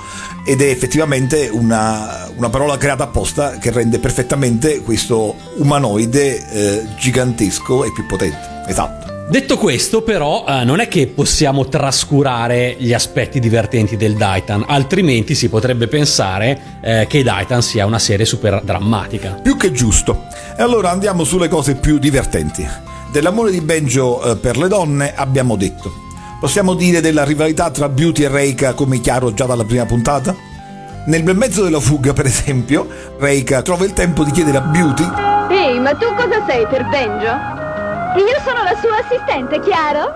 [0.44, 7.84] ed è effettivamente una, una, parola creata apposta che rende perfettamente questo umanoide eh, gigantesco
[7.84, 8.62] e più potente.
[8.66, 9.17] Esatto.
[9.30, 15.34] Detto questo, però, eh, non è che possiamo trascurare gli aspetti divertenti del Daitan, altrimenti
[15.34, 19.38] si potrebbe pensare eh, che Daitan sia una serie super drammatica.
[19.42, 20.24] Più che giusto.
[20.56, 22.66] E allora andiamo sulle cose più divertenti.
[23.12, 25.92] Dell'amore di Benjo eh, per le donne abbiamo detto.
[26.40, 30.34] Possiamo dire della rivalità tra Beauty e Reika come chiaro già dalla prima puntata?
[31.04, 32.88] Nel bel mezzo della fuga, per esempio,
[33.18, 35.04] Reika trova il tempo di chiedere a Beauty
[35.50, 37.57] Ehi, ma tu cosa sei per Benjo?
[38.18, 40.12] Io sono la sua assistente, chiaro?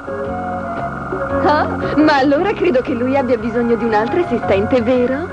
[1.44, 5.28] Ah, ma allora credo che lui abbia bisogno di un'altra assistente, vero?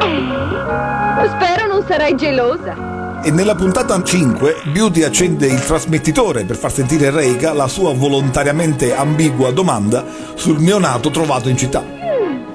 [0.00, 1.28] Eh?
[1.28, 3.22] Spero non sarai gelosa.
[3.22, 8.94] E nella puntata 5 Beauty accende il trasmettitore per far sentire Reika la sua volontariamente
[8.94, 10.04] ambigua domanda
[10.34, 11.82] sul neonato trovato in città.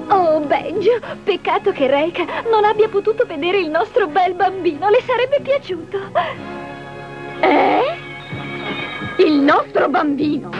[0.08, 5.40] Oh, Benjo, peccato che Reika non abbia potuto vedere il nostro bel bambino, le sarebbe
[5.40, 5.98] piaciuto.
[7.40, 8.05] Eh?
[9.18, 10.50] Il nostro bambino.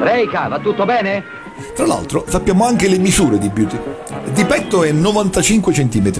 [0.00, 1.40] Reika, va tutto bene?
[1.74, 3.78] Tra l'altro sappiamo anche le misure di Beauty.
[4.32, 6.12] Di petto è 95 cm.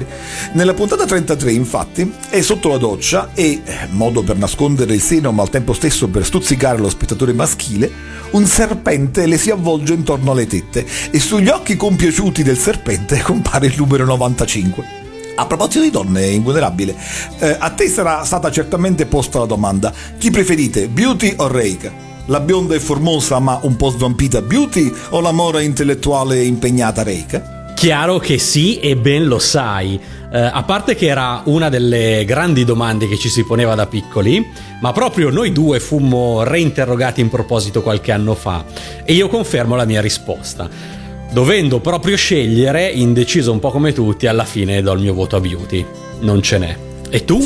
[0.52, 5.42] Nella puntata 33 infatti è sotto la doccia e, modo per nascondere il seno ma
[5.42, 7.90] al tempo stesso per stuzzicare lo spettatore maschile,
[8.32, 13.66] un serpente le si avvolge intorno alle tette e sugli occhi compiaciuti del serpente compare
[13.66, 15.01] il numero 95.
[15.34, 16.94] A proposito di donne, invulnerabile,
[17.38, 22.10] eh, a te sarà stata certamente posta la domanda: chi preferite, Beauty o Reika?
[22.26, 27.02] La bionda e formosa ma un po' svampita Beauty o la mora intellettuale e impegnata
[27.02, 27.60] Reika?
[27.74, 29.98] Chiaro che sì e ben lo sai.
[30.32, 34.46] Eh, a parte che era una delle grandi domande che ci si poneva da piccoli,
[34.80, 38.64] ma proprio noi due fummo reinterrogati in proposito qualche anno fa
[39.04, 41.00] e io confermo la mia risposta.
[41.32, 45.40] Dovendo proprio scegliere, indeciso un po' come tutti, alla fine do il mio voto a
[45.40, 45.82] Beauty.
[46.20, 46.76] Non ce n'è.
[47.08, 47.42] E tu?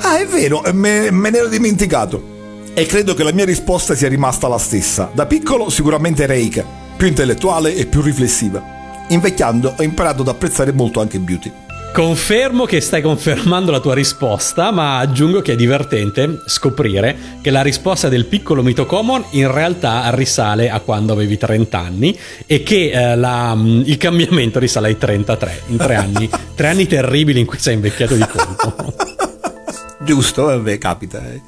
[0.00, 2.22] Ah, è vero, me, me ne ero dimenticato.
[2.74, 5.10] E credo che la mia risposta sia rimasta la stessa.
[5.10, 6.62] Da piccolo sicuramente Reika,
[6.98, 8.62] più intellettuale e più riflessiva.
[9.08, 11.50] Invecchiando ho imparato ad apprezzare molto anche Beauty.
[11.92, 17.62] Confermo che stai confermando la tua risposta, ma aggiungo che è divertente scoprire che la
[17.62, 22.90] risposta del piccolo mito common in realtà risale a quando avevi 30 anni e che
[22.90, 26.30] eh, la, il cambiamento risale ai 33, in tre anni.
[26.54, 28.94] tre anni terribili in cui sei invecchiato di colpo.
[30.00, 31.20] Giusto, vabbè, capita.
[31.32, 31.40] Eh.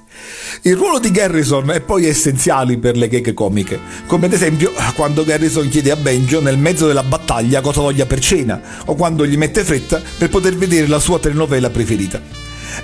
[0.63, 5.25] Il ruolo di Garrison è poi essenziale per le gag comiche, come ad esempio quando
[5.25, 9.37] Garrison chiede a Benjo nel mezzo della battaglia cosa voglia per cena, o quando gli
[9.37, 12.21] mette fretta per poter vedere la sua telenovela preferita.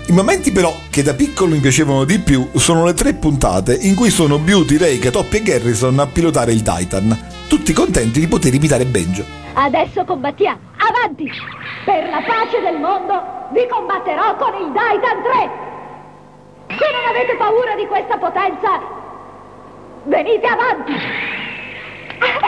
[0.06, 3.94] I momenti però che da piccolo mi piacevano di più sono le tre puntate in
[3.94, 7.16] cui sono Beauty, Reika, Toppy e Garrison a pilotare il Titan,
[7.48, 9.24] tutti contenti di poter imitare Benjo.
[9.54, 11.24] Adesso combattiamo, avanti!
[11.84, 13.14] Per la pace del mondo
[13.52, 15.65] vi combatterò con il Titan 3!
[16.68, 18.80] Se non avete paura di questa potenza,
[20.04, 20.92] venite avanti!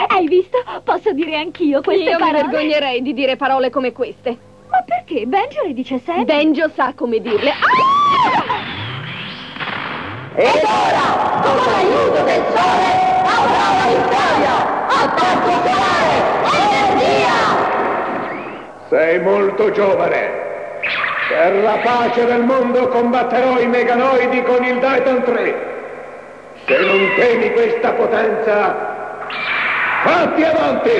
[0.08, 0.58] Hai visto?
[0.82, 2.42] Posso dire anch'io queste Io parole?
[2.44, 4.36] mi vergognerei di dire parole come queste.
[4.70, 5.26] Ma perché?
[5.26, 6.24] Benjo le dice sempre.
[6.24, 7.50] Benjo sa come dirle.
[7.50, 7.54] Ah!
[10.34, 12.90] Ed ora, con l'aiuto del sole,
[13.24, 14.54] avrà la vittoria!
[14.88, 16.16] Attacco solare!
[16.96, 17.38] Energia!
[18.88, 20.47] Sei molto giovane.
[21.28, 25.76] Per la pace del mondo combatterò i meganoidi con il Titan 3.
[26.66, 29.26] Se non temi questa potenza,
[30.04, 30.90] fatti avanti!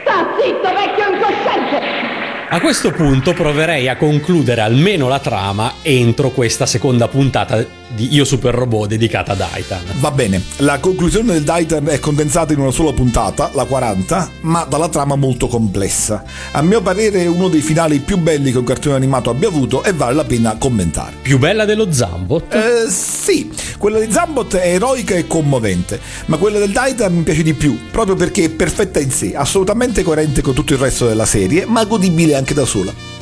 [0.00, 2.16] Sta zitto, vecchio incosciente!
[2.50, 8.24] A questo punto proverei a concludere almeno la trama entro questa seconda puntata di Io
[8.24, 9.82] Super Robot dedicata a Daitan.
[9.98, 14.64] Va bene, la conclusione del Daitan è condensata in una sola puntata, la 40, ma
[14.64, 16.24] dalla trama molto complessa.
[16.52, 19.84] A mio parere è uno dei finali più belli che un cartone animato abbia avuto
[19.84, 21.16] e vale la pena commentare.
[21.22, 22.52] Più bella dello Zambot?
[22.52, 27.42] Eh, sì, quella di Zambot è eroica e commovente, ma quella del Daitan mi piace
[27.42, 31.26] di più, proprio perché è perfetta in sé, assolutamente coerente con tutto il resto della
[31.26, 33.15] serie, ma godibile anche da sola.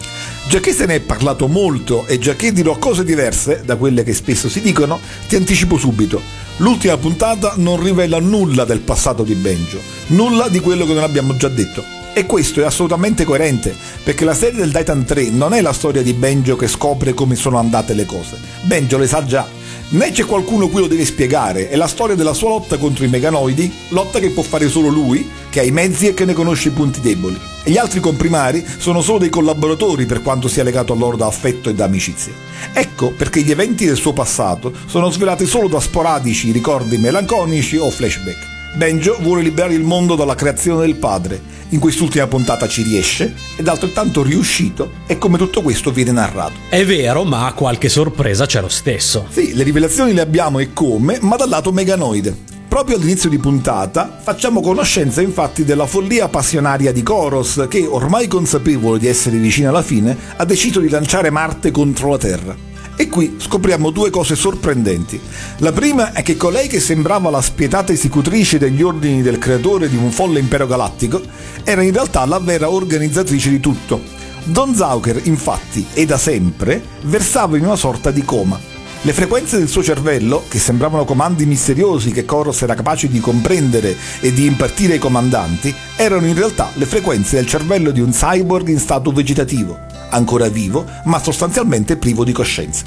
[0.47, 4.05] Già che se ne è parlato molto e già che dirò cose diverse da quelle
[4.05, 6.21] che spesso si dicono, ti anticipo subito.
[6.59, 11.37] L'ultima puntata non rivela nulla del passato di Benjo, nulla di quello che non abbiamo
[11.37, 11.83] già detto.
[12.13, 16.03] E questo è assolutamente coerente, perché la serie del Titan 3 non è la storia
[16.03, 18.39] di Benjo che scopre come sono andate le cose.
[18.63, 19.49] Benjo le sa già.
[19.91, 23.09] Né c'è qualcuno cui lo deve spiegare, è la storia della sua lotta contro i
[23.09, 26.69] meganoidi, lotta che può fare solo lui, che ha i mezzi e che ne conosce
[26.69, 27.39] i punti deboli.
[27.63, 31.27] E gli altri comprimari sono solo dei collaboratori per quanto sia legato a loro da
[31.27, 32.33] affetto e da amicizia.
[32.73, 37.89] Ecco perché gli eventi del suo passato sono svelati solo da sporadici ricordi melanconici o
[37.91, 38.54] flashback.
[38.77, 41.41] Benjo vuole liberare il mondo dalla creazione del padre.
[41.69, 46.55] In quest'ultima puntata ci riesce ed altrettanto riuscito è come tutto questo viene narrato.
[46.69, 49.27] È vero, ma qualche sorpresa c'è lo stesso.
[49.31, 52.37] Sì, le rivelazioni le abbiamo e come, ma dal lato meganoide.
[52.67, 58.99] Proprio all'inizio di puntata facciamo conoscenza infatti della follia passionaria di Koros che, ormai consapevole
[58.99, 62.74] di essere vicina alla fine, ha deciso di lanciare Marte contro la Terra.
[62.97, 65.21] E qui scopriamo due cose sorprendenti.
[65.59, 69.97] La prima è che colei che sembrava la spietata esecutrice degli ordini del creatore di
[69.97, 71.21] un folle impero galattico
[71.65, 74.01] era in realtà la vera organizzatrice di tutto.
[74.45, 78.61] Don Zauker, infatti, e da sempre, versava in una sorta di coma.
[79.07, 83.95] Le frequenze del suo cervello, che sembravano comandi misteriosi che Koros era capace di comprendere
[84.21, 88.69] e di impartire ai comandanti, erano in realtà le frequenze del cervello di un cyborg
[88.69, 89.79] in stato vegetativo,
[90.15, 92.85] ancora vivo, ma sostanzialmente privo di coscienza.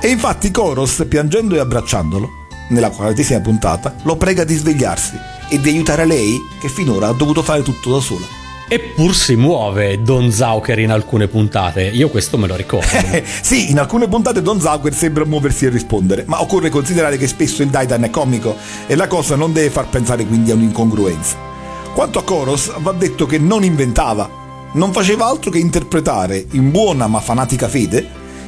[0.00, 2.28] E infatti Koros, piangendo e abbracciandolo,
[2.70, 5.16] nella quarantesima puntata, lo prega di svegliarsi
[5.48, 8.26] e di aiutare lei, che finora ha dovuto fare tutto da sola.
[8.70, 12.86] Eppur si muove Don Zauker in alcune puntate, io questo me lo ricordo.
[13.40, 17.62] sì, in alcune puntate Don Zauker sembra muoversi e rispondere, ma occorre considerare che spesso
[17.62, 21.36] il Daidan è comico e la cosa non deve far pensare quindi a un'incongruenza.
[21.94, 24.28] Quanto a Koros, va detto che non inventava,
[24.72, 28.06] non faceva altro che interpretare, in buona ma fanatica fede,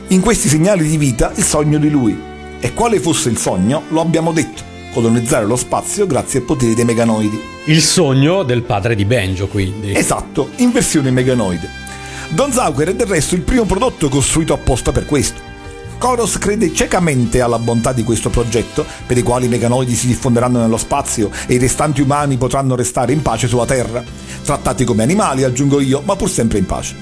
[0.09, 2.19] in questi segnali di vita il sogno di lui.
[2.61, 6.85] E quale fosse il sogno, lo abbiamo detto colonizzare lo spazio grazie ai poteri dei
[6.85, 7.41] meganoidi.
[7.67, 9.95] Il sogno del padre di Benjo, quindi.
[9.95, 11.69] Esatto, in versione meganoide.
[12.31, 15.50] Don Zauker è del resto il primo prodotto costruito apposta per questo.
[16.01, 20.59] Koros crede ciecamente alla bontà di questo progetto, per i quali i meganoidi si diffonderanno
[20.59, 24.03] nello spazio e i restanti umani potranno restare in pace sulla Terra.
[24.43, 26.97] Trattati come animali, aggiungo io, ma pur sempre in pace.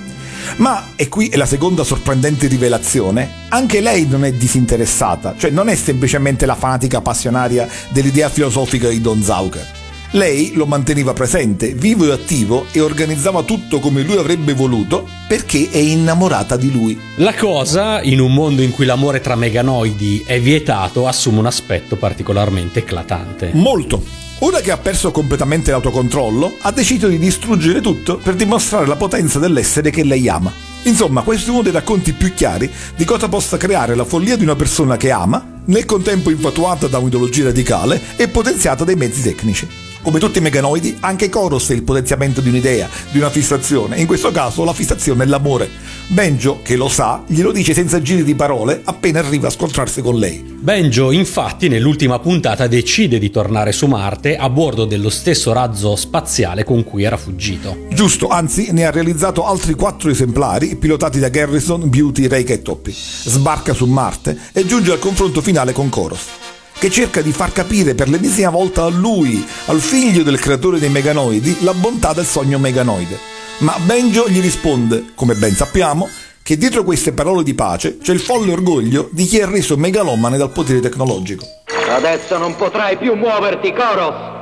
[0.57, 5.69] Ma, e qui è la seconda sorprendente rivelazione, anche lei non è disinteressata, cioè non
[5.69, 9.78] è semplicemente la fanatica passionaria dell'idea filosofica di Don Zauker.
[10.13, 15.69] Lei lo manteneva presente, vivo e attivo e organizzava tutto come lui avrebbe voluto perché
[15.71, 16.99] è innamorata di lui.
[17.17, 21.97] La cosa, in un mondo in cui l'amore tra meganoidi è vietato, assume un aspetto
[21.97, 23.51] particolarmente eclatante.
[23.53, 24.03] Molto.
[24.39, 29.39] Ora che ha perso completamente l'autocontrollo, ha deciso di distruggere tutto per dimostrare la potenza
[29.39, 30.51] dell'essere che lei ama.
[30.85, 34.45] Insomma, questo è uno dei racconti più chiari di cosa possa creare la follia di
[34.45, 39.69] una persona che ama, nel contempo infatuata da un'ideologia radicale e potenziata dai mezzi tecnici.
[40.09, 44.07] Come tutti i meganoidi, anche Koros è il potenziamento di un'idea, di una fissazione, in
[44.07, 45.69] questo caso la fissazione è l'amore.
[46.07, 50.17] Benjo, che lo sa, glielo dice senza giri di parole appena arriva a scontrarsi con
[50.17, 50.43] lei.
[50.61, 56.65] Benjo, infatti, nell'ultima puntata decide di tornare su Marte a bordo dello stesso razzo spaziale
[56.65, 57.77] con cui era fuggito.
[57.91, 62.95] Giusto, anzi, ne ha realizzato altri quattro esemplari pilotati da Garrison, Beauty, Reika e Toppy.
[62.95, 66.48] Sbarca su Marte e giunge al confronto finale con Koros
[66.79, 70.89] che cerca di far capire per l'ennesima volta a lui, al figlio del creatore dei
[70.89, 73.19] meganoidi, la bontà del sogno meganoide.
[73.59, 76.09] Ma Benjo gli risponde, come ben sappiamo,
[76.43, 80.39] che dietro queste parole di pace c'è il folle orgoglio di chi è reso megalomane
[80.39, 81.45] dal potere tecnologico.
[81.91, 84.38] Adesso non potrai più muoverti, Koros!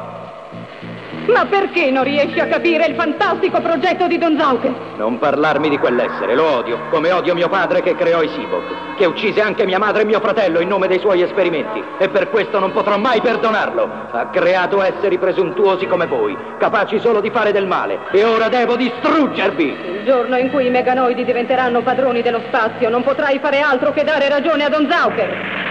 [1.26, 4.72] Ma perché non riesci a capire il fantastico progetto di Don Zauke?
[4.96, 9.06] Non parlarmi di quell'essere, lo odio, come odio mio padre che creò i Sibok, che
[9.06, 12.60] uccise anche mia madre e mio fratello in nome dei suoi esperimenti, e per questo
[12.60, 13.90] non potrò mai perdonarlo.
[14.12, 18.76] Ha creato esseri presuntuosi come voi, capaci solo di fare del male, e ora devo
[18.76, 19.64] distruggervi!
[19.64, 24.04] Il giorno in cui i meganoidi diventeranno padroni dello spazio, non potrai fare altro che
[24.04, 25.64] dare ragione a Don Zauker.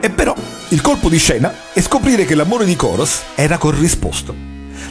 [0.00, 0.34] E però
[0.72, 4.34] il colpo di scena è scoprire che l'amore di Koros era corrisposto.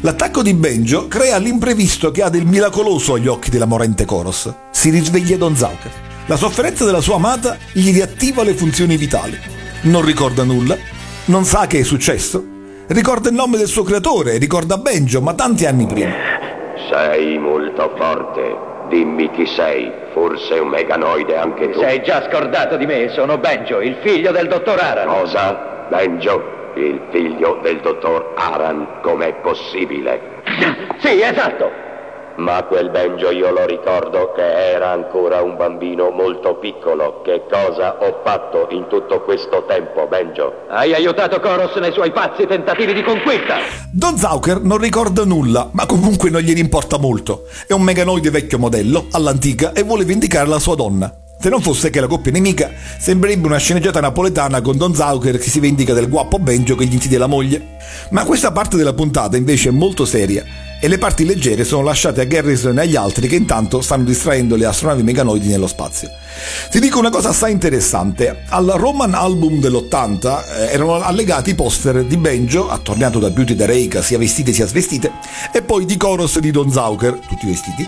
[0.02, 4.54] L'attacco di Benjo crea l'imprevisto che ha del miracoloso agli occhi della morente Koros.
[4.70, 5.92] Si risveglia Don Zauker.
[6.28, 9.40] La sofferenza della sua amata gli riattiva le funzioni vitali.
[9.84, 10.78] Non ricorda nulla,
[11.26, 12.46] non sa che è successo,
[12.88, 16.14] ricorda il nome del suo creatore, ricorda Benjo, ma tanti anni prima.
[16.92, 18.70] Sei molto forte.
[18.90, 19.90] Dimmi chi sei.
[20.14, 21.80] Forse un meganoide anche tu.
[21.80, 25.08] Sei già scordato di me, sono Benjo, il figlio del dottor Aran.
[25.08, 25.71] Cosa?
[25.92, 26.42] Benjo,
[26.78, 30.42] il figlio del dottor Aran, com'è possibile?
[31.02, 31.70] Sì, esatto.
[32.38, 37.22] Ma quel Benjo io lo ricordo che era ancora un bambino molto piccolo.
[37.22, 40.62] Che cosa ho fatto in tutto questo tempo, Benjo?
[40.70, 43.58] Hai aiutato Koros nei suoi pazzi tentativi di conquista.
[43.92, 47.48] Don Zauker non ricorda nulla, ma comunque non gliene importa molto.
[47.68, 51.21] È un meganoide vecchio modello, all'antica, e vuole vendicare la sua donna.
[51.42, 52.70] Se non fosse che la coppia nemica
[53.00, 56.94] sembrerebbe una sceneggiata napoletana con Don Zauker che si vendica del guappo Benjo che gli
[56.94, 57.78] insidia la moglie.
[58.12, 60.46] Ma questa parte della puntata invece è molto seria
[60.80, 64.56] e le parti leggere sono lasciate a Garrison e agli altri che intanto stanno distraendo
[64.56, 66.10] le astronavi meganoidi nello spazio.
[66.72, 72.04] Ti dico una cosa assai interessante, al Roman Album dell'80 eh, erano allegati i poster
[72.04, 75.12] di Benjo, attorniato da Beauty da Reika, sia vestite sia svestite,
[75.52, 77.86] e poi di Koros e di Don Zauker, tutti vestiti,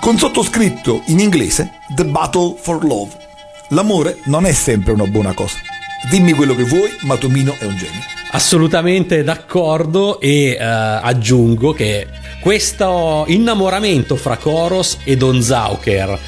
[0.00, 3.10] con sottoscritto in inglese The Battle for Love.
[3.68, 5.58] L'amore non è sempre una buona cosa.
[6.08, 8.00] Dimmi quello che vuoi, ma Tomino è un genio.
[8.32, 12.08] Assolutamente d'accordo e eh, aggiungo che
[12.40, 16.18] questo innamoramento fra Koros e Don Zauker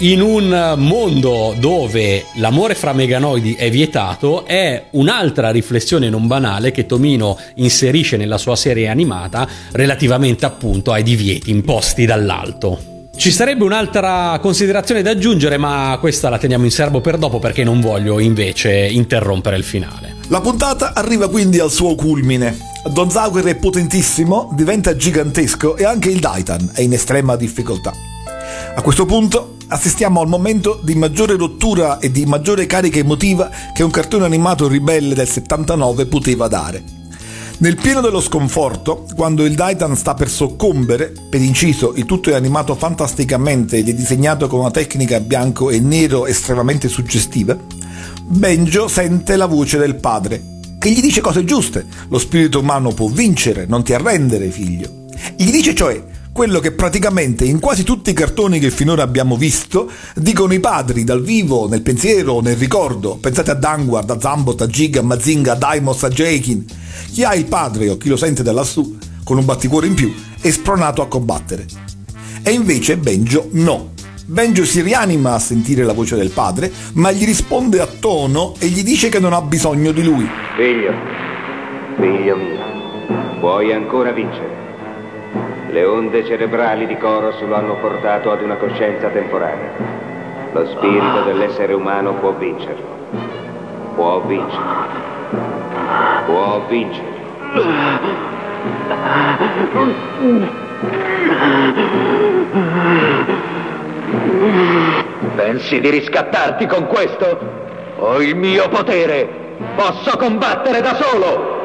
[0.00, 6.86] in un mondo dove l'amore fra meganoidi è vietato è un'altra riflessione non banale che
[6.86, 12.89] Tomino inserisce nella sua serie animata relativamente appunto ai divieti imposti dall'alto.
[13.20, 17.62] Ci sarebbe un'altra considerazione da aggiungere, ma questa la teniamo in serbo per dopo perché
[17.62, 20.16] non voglio invece interrompere il finale.
[20.28, 22.56] La puntata arriva quindi al suo culmine.
[22.90, 27.92] Don Zauger è potentissimo, diventa gigantesco e anche il Daitan è in estrema difficoltà.
[28.74, 33.82] A questo punto assistiamo al momento di maggiore rottura e di maggiore carica emotiva che
[33.82, 36.99] un cartone animato ribelle del 79 poteva dare.
[37.60, 42.34] Nel pieno dello sconforto, quando il Daitan sta per soccombere, per inciso il tutto è
[42.34, 47.54] animato fantasticamente ed è disegnato con una tecnica bianco e nero estremamente suggestiva,
[48.24, 50.42] Benjo sente la voce del padre,
[50.78, 51.84] che gli dice cose giuste.
[52.08, 55.04] Lo spirito umano può vincere, non ti arrendere, figlio.
[55.36, 56.02] Gli dice cioè
[56.32, 61.04] quello che praticamente in quasi tutti i cartoni che finora abbiamo visto dicono i padri
[61.04, 63.16] dal vivo, nel pensiero nel ricordo.
[63.16, 66.64] Pensate a Danguard, a Zambot, a Giga, a Mazinga, a Daimos, a Jakin.
[67.12, 70.12] Chi ha il padre o chi lo sente da lassù, con un batticuore in più,
[70.40, 71.66] è spronato a combattere.
[72.42, 73.92] E invece Benjo no.
[74.24, 78.68] Benjo si rianima a sentire la voce del padre, ma gli risponde a tono e
[78.68, 80.26] gli dice che non ha bisogno di lui.
[80.56, 80.92] Figlio,
[81.96, 84.69] figlio mio, puoi ancora vincere.
[85.70, 89.70] Le onde cerebrali di Coros lo hanno portato ad una coscienza temporanea.
[90.50, 92.98] Lo spirito dell'essere umano può vincerlo.
[93.94, 94.62] Può vincere.
[96.26, 97.18] Può vincere.
[105.36, 107.38] Pensi di riscattarti con questo?
[107.98, 109.54] Ho il mio potere.
[109.76, 111.58] Posso combattere da solo.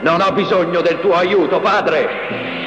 [0.00, 2.59] Non ho bisogno del tuo aiuto, padre.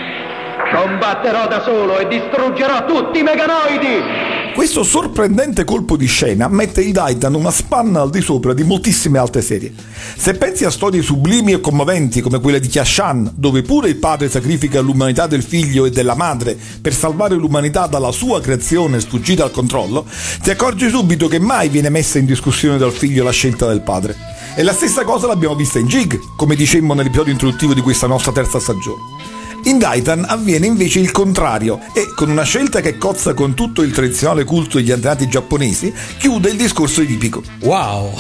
[0.74, 4.42] Combatterò da solo e distruggerò tutti i meganoidi.
[4.54, 9.18] Questo sorprendente colpo di scena mette il Daitan una spanna al di sopra di moltissime
[9.18, 9.74] altre serie.
[10.16, 14.30] Se pensi a storie sublimi e commoventi come quella di Kiashan, dove pure il padre
[14.30, 19.52] sacrifica l'umanità del figlio e della madre per salvare l'umanità dalla sua creazione sfuggita al
[19.52, 20.06] controllo,
[20.44, 24.16] ti accorgi subito che mai viene messa in discussione dal figlio la scelta del padre.
[24.56, 28.32] E la stessa cosa l'abbiamo vista in Jig, come dicemmo nell'episodio introduttivo di questa nostra
[28.32, 29.33] terza stagione.
[29.66, 33.92] In Daitan avviene invece il contrario e, con una scelta che cozza con tutto il
[33.92, 37.42] tradizionale culto degli antenati giapponesi, chiude il discorso edipico.
[37.62, 38.14] Wow!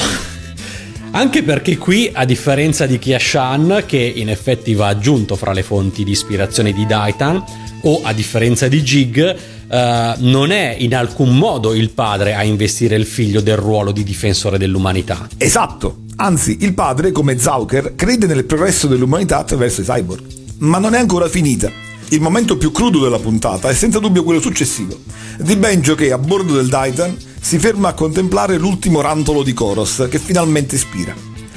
[1.11, 6.05] Anche perché qui, a differenza di Kiashan, che in effetti va aggiunto fra le fonti
[6.05, 7.43] di ispirazione di Daitan,
[7.81, 12.95] o a differenza di Jig, Uh, non è in alcun modo il padre a investire
[12.95, 15.27] il figlio del ruolo di difensore dell'umanità.
[15.37, 20.42] Esatto, anzi il padre, come Zauker, crede nel progresso dell'umanità attraverso i cyborg.
[20.63, 21.69] Ma non è ancora finita.
[22.11, 24.97] Il momento più crudo della puntata è senza dubbio quello successivo,
[25.37, 30.07] di Benjo che a bordo del Titan si ferma a contemplare l'ultimo rantolo di Koros
[30.09, 31.13] che finalmente spira.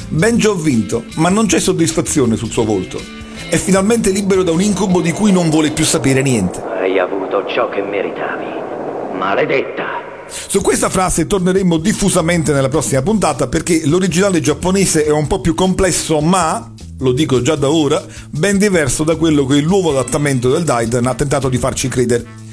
[0.09, 3.00] Benjo ha vinto, ma non c'è soddisfazione sul suo volto.
[3.48, 6.61] È finalmente libero da un incubo di cui non vuole più sapere niente.
[6.61, 9.16] Hai avuto ciò che meritavi.
[9.16, 9.84] Maledetta.
[10.26, 15.54] Su questa frase torneremo diffusamente nella prossima puntata perché l'originale giapponese è un po' più
[15.54, 20.51] complesso, ma lo dico già da ora, ben diverso da quello che il nuovo adattamento
[20.51, 22.44] del Daidan ha tentato di farci credere.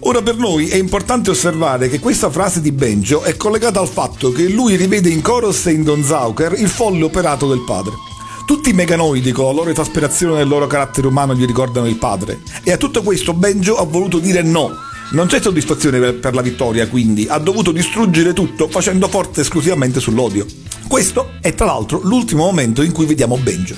[0.00, 4.30] Ora per noi è importante osservare che questa frase di Benjo è collegata al fatto
[4.30, 7.92] che lui rivede in Koros e in Don Zauker il folle operato del padre.
[8.46, 12.40] Tutti i meganoidi con la loro esasperazione del loro carattere umano gli ricordano il padre.
[12.62, 14.70] E a tutto questo Benjo ha voluto dire no.
[15.10, 20.44] Non c'è soddisfazione per, la vittoria, quindi ha dovuto distruggere tutto facendo forza esclusivamente sull'odio.
[20.88, 23.76] Questo è tra l'altro l'ultimo momento in cui vediamo Benjo.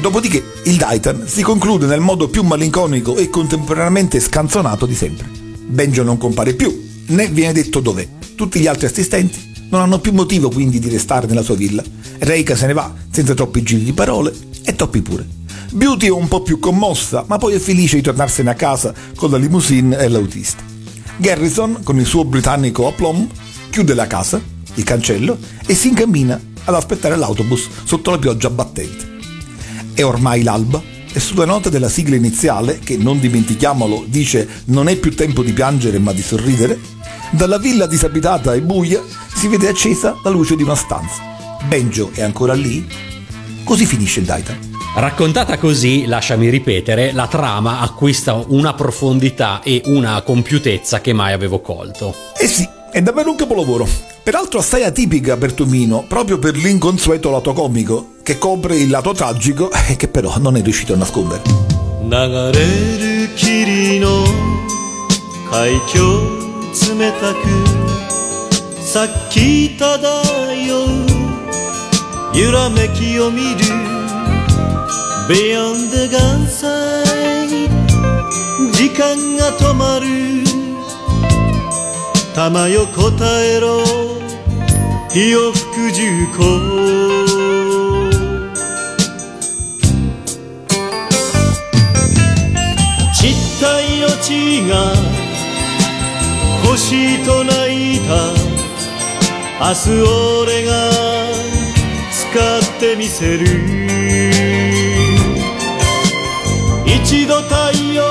[0.00, 5.28] Dopodiché il Daitan si conclude nel modo più malinconico e contemporaneamente scanzonato di sempre.
[5.66, 8.06] Benjo non compare più, né viene detto dov'è.
[8.34, 11.84] Tutti gli altri assistenti non hanno più motivo quindi di restare nella sua villa.
[12.18, 15.43] Reika se ne va senza troppi giri di parole e Toppy pure.
[15.74, 19.28] Beauty è un po' più commossa, ma poi è felice di tornarsene a casa con
[19.32, 20.62] la limousine e l'autista.
[21.16, 23.28] Garrison, con il suo britannico aplomb,
[23.70, 24.40] chiude la casa
[24.74, 29.18] il cancello e si incammina ad aspettare l'autobus sotto la pioggia battente.
[29.94, 30.80] È ormai l'alba
[31.12, 35.52] e sulla nota della sigla iniziale, che non dimentichiamolo dice non è più tempo di
[35.52, 36.78] piangere ma di sorridere,
[37.30, 39.02] dalla villa disabitata e buia
[39.34, 41.20] si vede accesa la luce di una stanza.
[41.66, 42.86] Benjo è ancora lì?
[43.64, 44.73] Così finisce il Daitan.
[44.96, 51.58] Raccontata così, lasciami ripetere, la trama acquista una profondità e una compiutezza che mai avevo
[51.58, 52.14] colto.
[52.38, 53.88] Eh sì, è davvero un capolavoro.
[54.22, 59.68] Peraltro assai atipica per Tumino, proprio per l'inconsueto lato comico, che copre il lato tragico
[59.72, 61.42] e che però non è riuscito a nascondere.
[62.04, 64.22] Nagareru kirino
[65.50, 67.62] kaikyo tsemetaku
[68.78, 70.86] saki tadayo
[72.32, 73.93] yurameki o miru
[75.26, 77.70] Beyond the gun sight
[78.72, 80.44] 時間が止まる。
[82.34, 83.82] 玉よ答えろ。
[85.10, 86.42] 火を吹く重工
[93.14, 94.92] 散った命が
[96.66, 98.12] 星と泣いた。
[99.60, 99.90] 明日
[100.42, 100.72] 俺が
[102.10, 104.83] 使ってみせる。
[107.14, 108.02] 一度太陽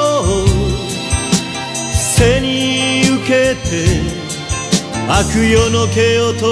[1.93, 3.99] 背に受けて
[5.09, 6.45] 悪夜の毛よと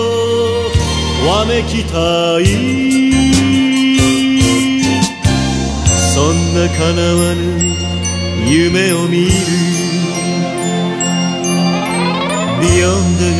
[1.25, 2.45] わめきたい。
[6.13, 7.41] そんな叶わぬ
[8.45, 9.31] 夢を見る。
[12.59, 13.31] Beyond the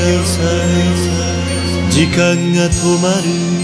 [1.91, 2.17] g 時間
[2.53, 3.60] が止まる。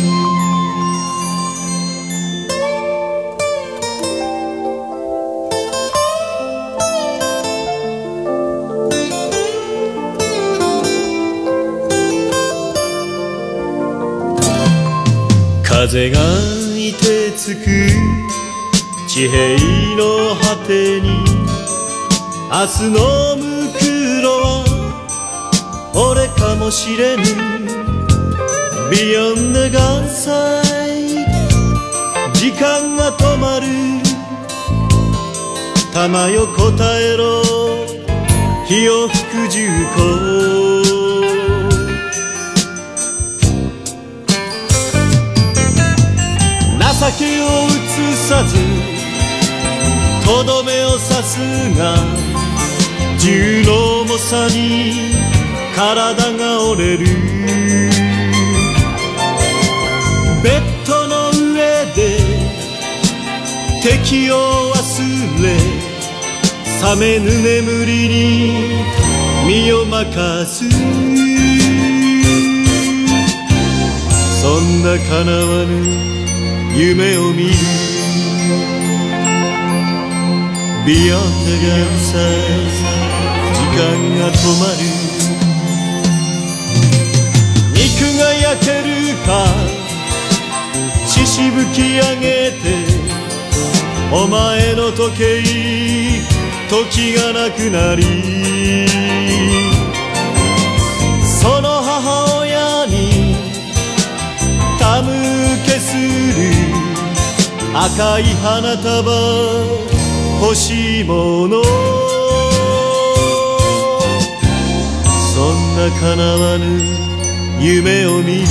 [15.80, 16.18] 風が
[16.76, 17.62] いてつく
[19.08, 21.08] 地平の果てに
[22.50, 24.66] 明日のムクロは
[25.94, 27.22] 俺かもしれぬ。
[28.90, 31.24] Beyond the gun sight
[32.34, 33.68] 時間が止まる。
[35.94, 37.44] 玉よ答えろ。
[38.66, 40.67] 火を吹く重工
[47.00, 48.56] 情けを映さず
[50.26, 51.38] とどめを刺す
[51.78, 51.96] が
[53.20, 55.12] 銃の重さに
[55.76, 57.06] 体が折れる。
[60.44, 62.18] ベッドの上で
[63.84, 65.56] 敵を忘れ
[66.82, 68.16] 覚めぬ眠りに
[69.46, 70.68] 身を任す。
[74.42, 76.17] そんな叶わぬ
[76.78, 77.50] 夢を見る。
[80.86, 82.70] Beyond the gun sight
[83.52, 83.82] 時間
[84.20, 84.80] が止まる。
[87.74, 87.82] 肉
[88.20, 89.28] が焼けるか。
[91.08, 92.56] 血しぶき上げて
[94.12, 95.44] お前の時計。
[96.70, 98.37] 時がなくなり。
[107.80, 109.12] 赤い花束
[110.42, 111.64] 欲しいもの
[115.32, 116.66] そんな叶わぬ
[117.60, 118.48] 夢を見る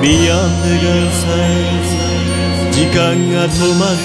[0.00, 1.84] Beyond the gun sight
[2.72, 2.96] 時間
[3.34, 3.98] が止まる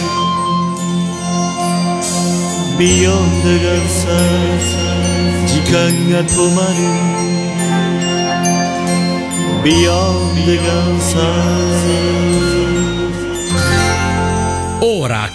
[2.77, 4.59] Beyond the gun sight
[5.47, 5.73] 時間
[6.11, 6.59] が止ま
[7.21, 7.24] る
[9.65, 11.35] Beyond the gun sight.
[12.35, 12.54] Ora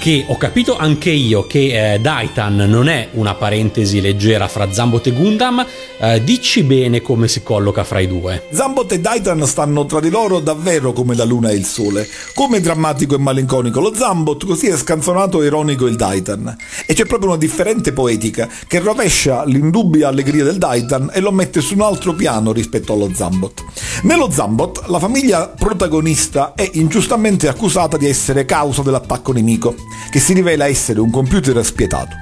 [0.01, 5.07] che ho capito anche io che eh, Daitan non è una parentesi leggera fra Zambot
[5.09, 5.67] e Gundam,
[5.99, 8.47] eh, dici bene come si colloca fra i due.
[8.51, 12.09] Zambot e Daitan stanno tra di loro davvero come la luna e il sole.
[12.35, 16.57] Come drammatico e malinconico lo Zambot, così è scanzonato e ironico il Daitan.
[16.87, 21.61] E c'è proprio una differente poetica che rovescia l'indubbia allegria del Daitan e lo mette
[21.61, 23.65] su un altro piano rispetto allo Zambot.
[24.05, 29.75] Nello Zambot la famiglia protagonista è ingiustamente accusata di essere causa dell'attacco nemico,
[30.11, 32.17] che si rivela essere un computer spietato.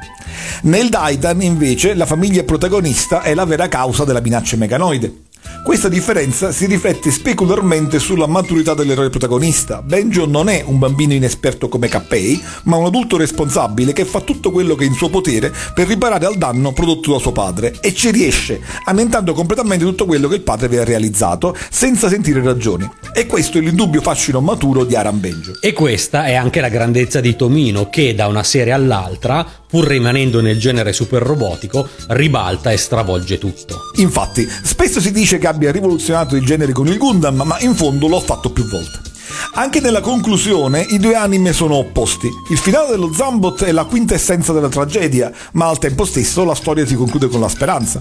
[0.62, 5.28] Nel Daitan, invece, la famiglia protagonista è la vera causa della minaccia meganoide.
[5.63, 9.83] Questa differenza si riflette specularmente sulla maturità dell'eroe protagonista.
[9.83, 14.51] Benjo non è un bambino inesperto come Kappei, ma un adulto responsabile che fa tutto
[14.51, 17.93] quello che è in suo potere per riparare al danno prodotto da suo padre e
[17.93, 22.89] ci riesce, annettando completamente tutto quello che il padre aveva realizzato senza sentire ragioni.
[23.13, 25.59] E questo è l'indubbio fascino maturo di Aram Benjo.
[25.61, 30.41] E questa è anche la grandezza di Tomino che da una serie all'altra, pur rimanendo
[30.41, 33.91] nel genere super robotico, ribalta e stravolge tutto.
[33.97, 38.07] Infatti, spesso si dice che abbia rivoluzionato il genere con il Gundam, ma in fondo
[38.07, 39.07] l'ho fatto più volte.
[39.55, 42.28] Anche nella conclusione i due anime sono opposti.
[42.51, 46.86] Il finale dello Zambot è la quintessenza della tragedia, ma al tempo stesso la storia
[46.86, 48.01] si conclude con la speranza.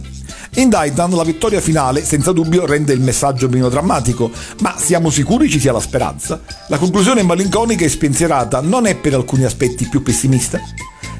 [0.56, 5.50] In Daitan la vittoria finale senza dubbio rende il messaggio meno drammatico, ma siamo sicuri
[5.50, 6.40] ci sia la speranza?
[6.68, 10.60] La conclusione malinconica e spensierata non è per alcuni aspetti più pessimista?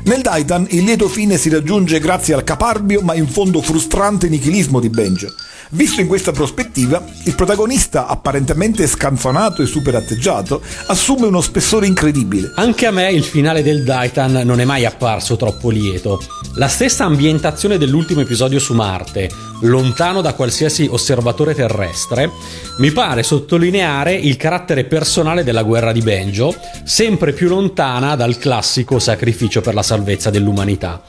[0.04, 4.80] Nel Daitan il lieto fine si raggiunge grazie al caparbio ma in fondo frustrante nichilismo
[4.80, 5.34] di Benjo.
[5.72, 12.54] Visto in questa prospettiva, il protagonista, apparentemente scanzonato e super atteggiato, assume uno spessore incredibile.
[12.56, 16.22] Anche a me il finale del Daitan non è mai apparso troppo lieto.
[16.56, 19.30] La stessa ambientazione dell'ultimo episodio su Marte,
[19.62, 22.30] lontano da qualsiasi osservatore terrestre,
[22.78, 29.00] mi pare sottolineare il carattere personale della guerra di Benjo, sempre più lontana dal classico
[29.00, 31.02] sacrificio per la salvezza dell'umanità.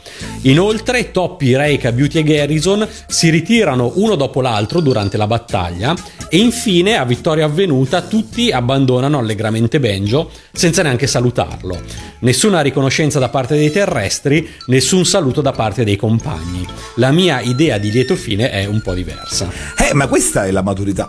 [0.42, 5.94] Inoltre, Toppy, Reika, Beauty e Garrison si ritirano uno dopo l'altro durante la battaglia
[6.30, 11.80] e infine, a vittoria avvenuta, tutti abbandonano allegramente Benjo senza neanche salutarlo.
[12.20, 16.66] Nessuna riconoscenza da parte dei terrestri, nessun saluto da parte dei compagni.
[16.96, 19.51] La mia idea di lieto fine è un po' diversa.
[19.76, 21.09] Eh, ma questa è la maturità.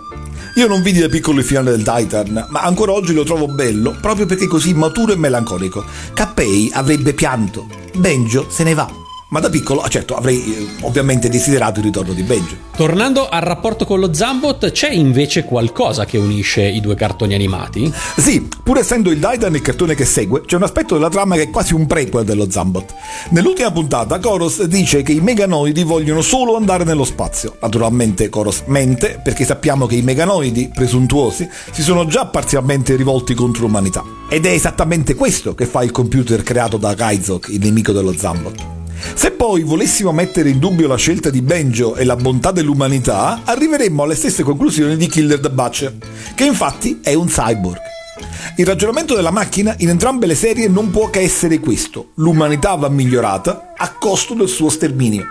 [0.56, 3.96] Io non vidi da piccolo il finale del Titan, ma ancora oggi lo trovo bello,
[4.02, 5.86] proprio perché così maturo e melancolico.
[6.14, 9.09] Kappei avrebbe pianto, Benjo se ne va.
[9.32, 12.56] Ma da piccolo, certo, avrei eh, ovviamente desiderato il ritorno di Benjo.
[12.76, 17.94] Tornando al rapporto con lo Zambot, c'è invece qualcosa che unisce i due cartoni animati?
[18.18, 21.44] Sì, pur essendo il Daidan il cartone che segue, c'è un aspetto della trama che
[21.44, 22.96] è quasi un prequel dello Zambot.
[23.30, 27.56] Nell'ultima puntata, Koros dice che i meganoidi vogliono solo andare nello spazio.
[27.62, 33.68] Naturalmente Koros mente, perché sappiamo che i meganoidi, presuntuosi, si sono già parzialmente rivolti contro
[33.68, 34.04] l'umanità.
[34.28, 38.78] Ed è esattamente questo che fa il computer creato da Kaizok, il nemico dello Zambot.
[39.14, 44.04] Se poi volessimo mettere in dubbio la scelta di Benjo e la bontà dell'umanità, arriveremmo
[44.04, 45.95] alle stesse conclusioni di Killer the Butcher,
[46.36, 47.80] che infatti è un cyborg.
[48.58, 52.89] Il ragionamento della macchina in entrambe le serie non può che essere questo: l'umanità va
[52.89, 55.26] migliorata a costo del suo sterminio.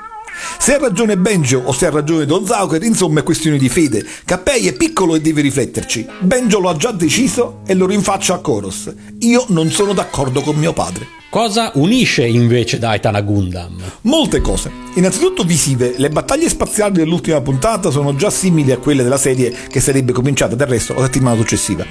[0.59, 4.07] Se ha ragione Benjo o se ha ragione Don Zauker, insomma è questione di fede.
[4.25, 6.07] Cappei è piccolo e deve rifletterci.
[6.21, 8.93] Benjo lo ha già deciso e lo rinfaccia a Koros.
[9.21, 11.07] Io non sono d'accordo con mio padre.
[11.31, 13.79] Cosa unisce invece Daitan a Gundam?
[14.03, 14.71] Molte cose.
[14.95, 19.79] Innanzitutto visive, le battaglie spaziali dell'ultima puntata sono già simili a quelle della serie che
[19.81, 21.85] sarebbe cominciata del resto la settimana successiva.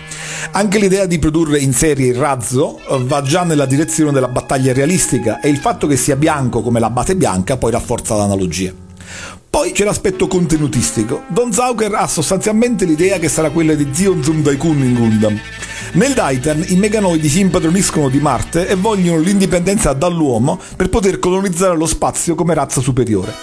[0.54, 4.74] Anche l'idea di produrre in serie il razzo eh, va già nella direzione della battaglia
[4.74, 8.74] realistica e il fatto che sia bianco come la base bianca poi rafforza l'analogia.
[9.52, 11.26] Poi c'è l'aspetto contenutistico.
[11.28, 15.40] Don Zauker ha sostanzialmente l'idea che sarà quella di Zion Zum Daikun in Gundam.
[15.98, 21.76] Nel Daitan i meganoidi si impadroniscono di Marte e vogliono l'indipendenza dall'uomo per poter colonizzare
[21.76, 23.34] lo spazio come razza superiore.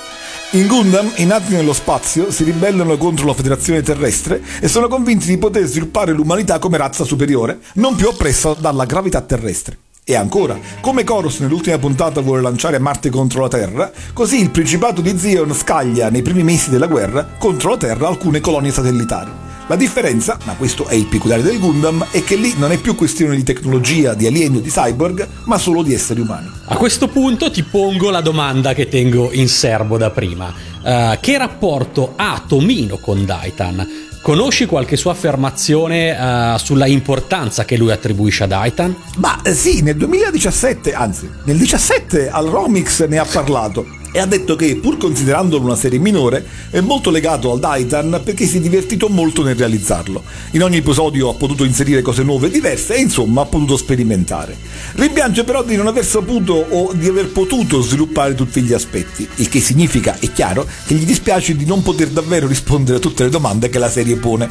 [0.52, 5.26] In Gundam, i nati nello spazio si ribellano contro la federazione terrestre e sono convinti
[5.26, 9.78] di poter sviluppare l'umanità come razza superiore, non più oppressa dalla gravità terrestre.
[10.04, 15.00] E ancora, come Chorus nell'ultima puntata vuole lanciare Marte contro la Terra, così il Principato
[15.00, 19.53] di Zion scaglia nei primi mesi della guerra contro la Terra alcune colonie satellitari.
[19.66, 22.94] La differenza, ma questo è il peculiare del Gundam, è che lì non è più
[22.94, 26.50] questione di tecnologia, di alieni o di cyborg, ma solo di esseri umani.
[26.66, 30.52] A questo punto ti pongo la domanda che tengo in serbo da prima.
[30.82, 34.10] Uh, che rapporto ha Tomino con Daitan?
[34.20, 38.94] Conosci qualche sua affermazione uh, sulla importanza che lui attribuisce a Daitan?
[39.16, 44.26] Ma eh, sì, nel 2017, anzi, nel 2017 al Romix ne ha parlato e ha
[44.26, 48.60] detto che, pur considerandolo una serie minore, è molto legato al Daitan perché si è
[48.60, 50.22] divertito molto nel realizzarlo.
[50.52, 54.56] In ogni episodio ha potuto inserire cose nuove e diverse e insomma ha potuto sperimentare.
[54.92, 59.48] Rimpiange però di non aver saputo o di aver potuto sviluppare tutti gli aspetti, il
[59.48, 63.30] che significa, è chiaro, che gli dispiace di non poter davvero rispondere a tutte le
[63.30, 64.48] domande che la serie pone.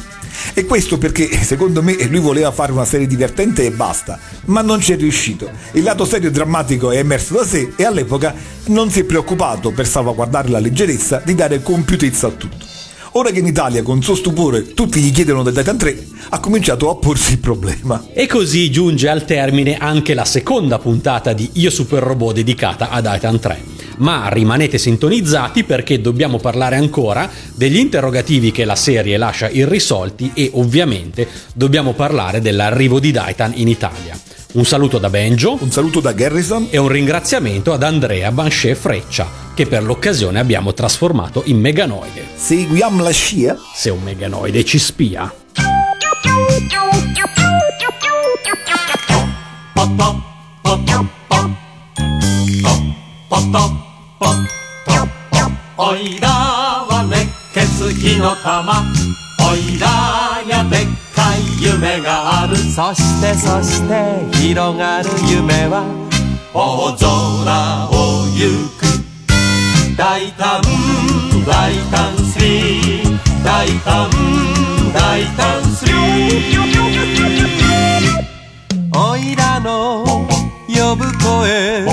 [0.52, 4.82] E questo perché, secondo me, lui voleva fare una serie divertente e basta, ma non
[4.82, 5.48] ci è riuscito.
[5.72, 8.34] Il lato serio e drammatico è emerso da sé e all'epoca
[8.66, 12.64] non si è preoccupato per salvaguardare la leggerezza di dare compiutezza a tutto.
[13.16, 16.90] Ora che in Italia, con suo stupore, tutti gli chiedono del Titan 3, ha cominciato
[16.90, 18.06] a porsi il problema.
[18.12, 23.00] E così giunge al termine anche la seconda puntata di Io Super Robot dedicata a
[23.00, 23.62] Titan 3.
[23.98, 30.50] Ma rimanete sintonizzati perché dobbiamo parlare ancora degli interrogativi che la serie lascia irrisolti e
[30.54, 34.18] ovviamente dobbiamo parlare dell'arrivo di Titan in Italia.
[34.54, 39.28] Un saluto da Benjo, un saluto da Garrison e un ringraziamento ad Andrea Banché Freccia,
[39.52, 42.24] che per l'occasione abbiamo trasformato in meganoide.
[42.36, 43.56] Seguiamo la scia?
[43.74, 45.34] Se un meganoide ci spia.
[55.76, 59.03] Oida wa nekketsu no tama
[59.50, 60.64] Oida ya
[61.36, 62.56] い夢がある。
[62.56, 63.92] そしてそして
[64.38, 65.84] 広がる夢は
[66.52, 67.92] 大空を
[68.34, 68.84] 行く。
[69.96, 70.60] 大胆
[71.46, 74.10] 大胆スリー大胆
[74.92, 75.94] 大胆スリー
[78.96, 80.04] おいらの
[80.66, 81.86] 呼ぶ声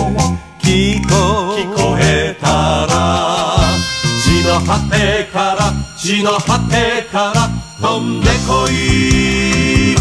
[0.60, 1.56] 聞こ
[2.00, 2.48] えた
[2.88, 3.60] ら
[4.24, 5.61] 地の果てから
[6.04, 7.48] 地の果てから
[7.80, 9.96] 飛んでこい。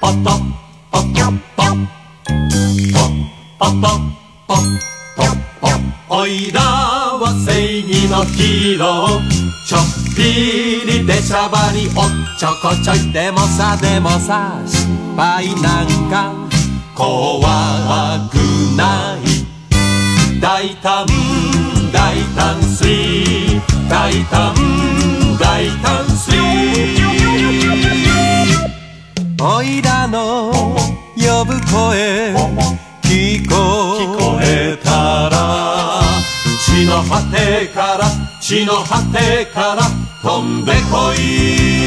[0.00, 0.38] ポッポッ
[0.92, 1.82] ポッポッポッポッ
[2.88, 3.98] ポッポッ
[4.46, 4.56] ポッ
[5.60, 5.70] ポッ
[6.08, 9.20] おいらは正義のヒーロー
[9.66, 9.80] ちょっ
[10.14, 14.86] ぴりでしゃばりおっちょこちょいでもさでもさ失
[15.16, 16.32] 敗なんか
[16.94, 18.36] 怖く
[18.76, 19.33] ない
[20.44, 21.06] 大胆
[21.90, 24.54] 大胆スリー大胆
[25.40, 27.82] 大胆スリー
[29.42, 30.52] おいらの
[31.16, 32.34] 呼ぶ声
[33.00, 33.54] 聞こ
[33.96, 36.02] 聞こえたら
[36.62, 38.04] 地の果てから
[38.38, 39.80] 地の果てから
[40.20, 41.83] 飛んでこい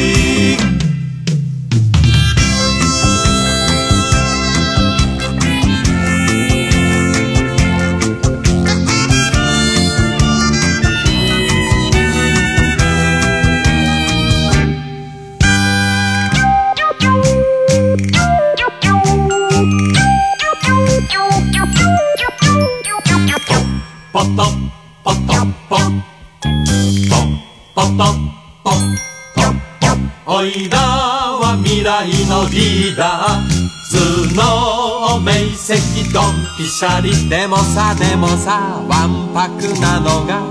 [36.57, 40.41] ピシャリでもさでもさわんぱくなのが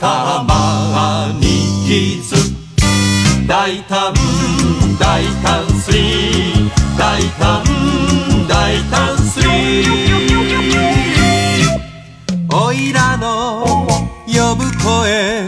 [0.00, 2.34] たまに傷
[3.46, 4.14] 大胆
[4.98, 7.62] 大胆スリー大胆
[8.48, 9.84] 大胆スリー
[12.50, 13.66] おいらの
[14.26, 15.46] 呼ぶ声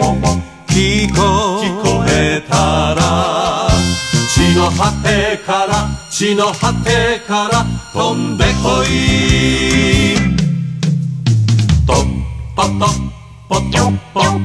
[0.68, 3.70] 聞こ聞こえたら
[4.28, 10.16] 地の果てから地の果てから飛んでこい。
[11.86, 11.96] トッ
[12.56, 12.62] パ
[13.50, 14.38] ポトッポトッ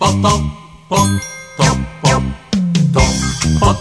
[0.00, 0.48] パポトッ
[0.88, 0.96] ポ
[2.90, 3.10] トッ
[3.60, 3.74] パ